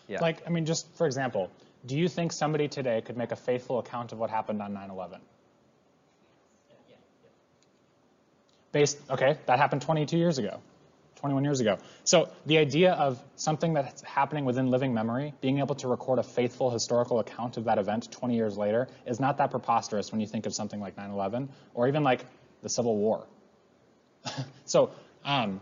Yeah. 0.07 0.19
Like, 0.21 0.45
I 0.45 0.49
mean, 0.49 0.65
just 0.65 0.87
for 0.95 1.05
example, 1.05 1.49
do 1.85 1.97
you 1.97 2.07
think 2.07 2.31
somebody 2.31 2.67
today 2.67 3.01
could 3.01 3.17
make 3.17 3.31
a 3.31 3.35
faithful 3.35 3.79
account 3.79 4.11
of 4.11 4.19
what 4.19 4.29
happened 4.29 4.61
on 4.61 4.73
9 4.73 4.89
11? 4.89 5.19
Yeah, 6.69 6.75
yeah. 6.89 7.29
Based, 8.71 8.97
okay, 9.09 9.37
that 9.45 9.59
happened 9.59 9.81
22 9.81 10.17
years 10.17 10.37
ago, 10.37 10.59
21 11.19 11.43
years 11.43 11.59
ago. 11.59 11.77
So 12.03 12.29
the 12.45 12.57
idea 12.57 12.93
of 12.93 13.21
something 13.35 13.73
that's 13.73 14.01
happening 14.01 14.45
within 14.45 14.69
living 14.71 14.93
memory, 14.93 15.33
being 15.41 15.59
able 15.59 15.75
to 15.75 15.87
record 15.87 16.19
a 16.19 16.23
faithful 16.23 16.69
historical 16.69 17.19
account 17.19 17.57
of 17.57 17.65
that 17.65 17.77
event 17.77 18.11
20 18.11 18.35
years 18.35 18.57
later, 18.57 18.87
is 19.05 19.19
not 19.19 19.37
that 19.37 19.51
preposterous 19.51 20.11
when 20.11 20.21
you 20.21 20.27
think 20.27 20.45
of 20.45 20.53
something 20.53 20.79
like 20.79 20.95
9 20.97 21.11
11 21.11 21.49
or 21.73 21.87
even 21.87 22.03
like 22.03 22.25
the 22.61 22.69
Civil 22.69 22.95
War. 22.95 23.25
so 24.65 24.91
um, 25.25 25.59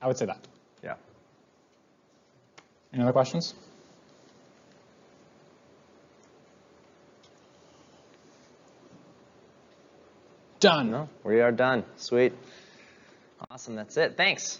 I 0.00 0.06
would 0.06 0.16
say 0.16 0.26
that. 0.26 0.46
Yeah. 0.82 0.94
Any 2.92 3.02
other 3.02 3.12
questions? 3.12 3.54
Done. 10.60 10.90
No, 10.90 11.08
we 11.22 11.42
are 11.42 11.52
done. 11.52 11.84
Sweet. 11.96 12.32
Awesome. 13.50 13.74
That's 13.76 13.96
it. 13.96 14.16
Thanks. 14.16 14.58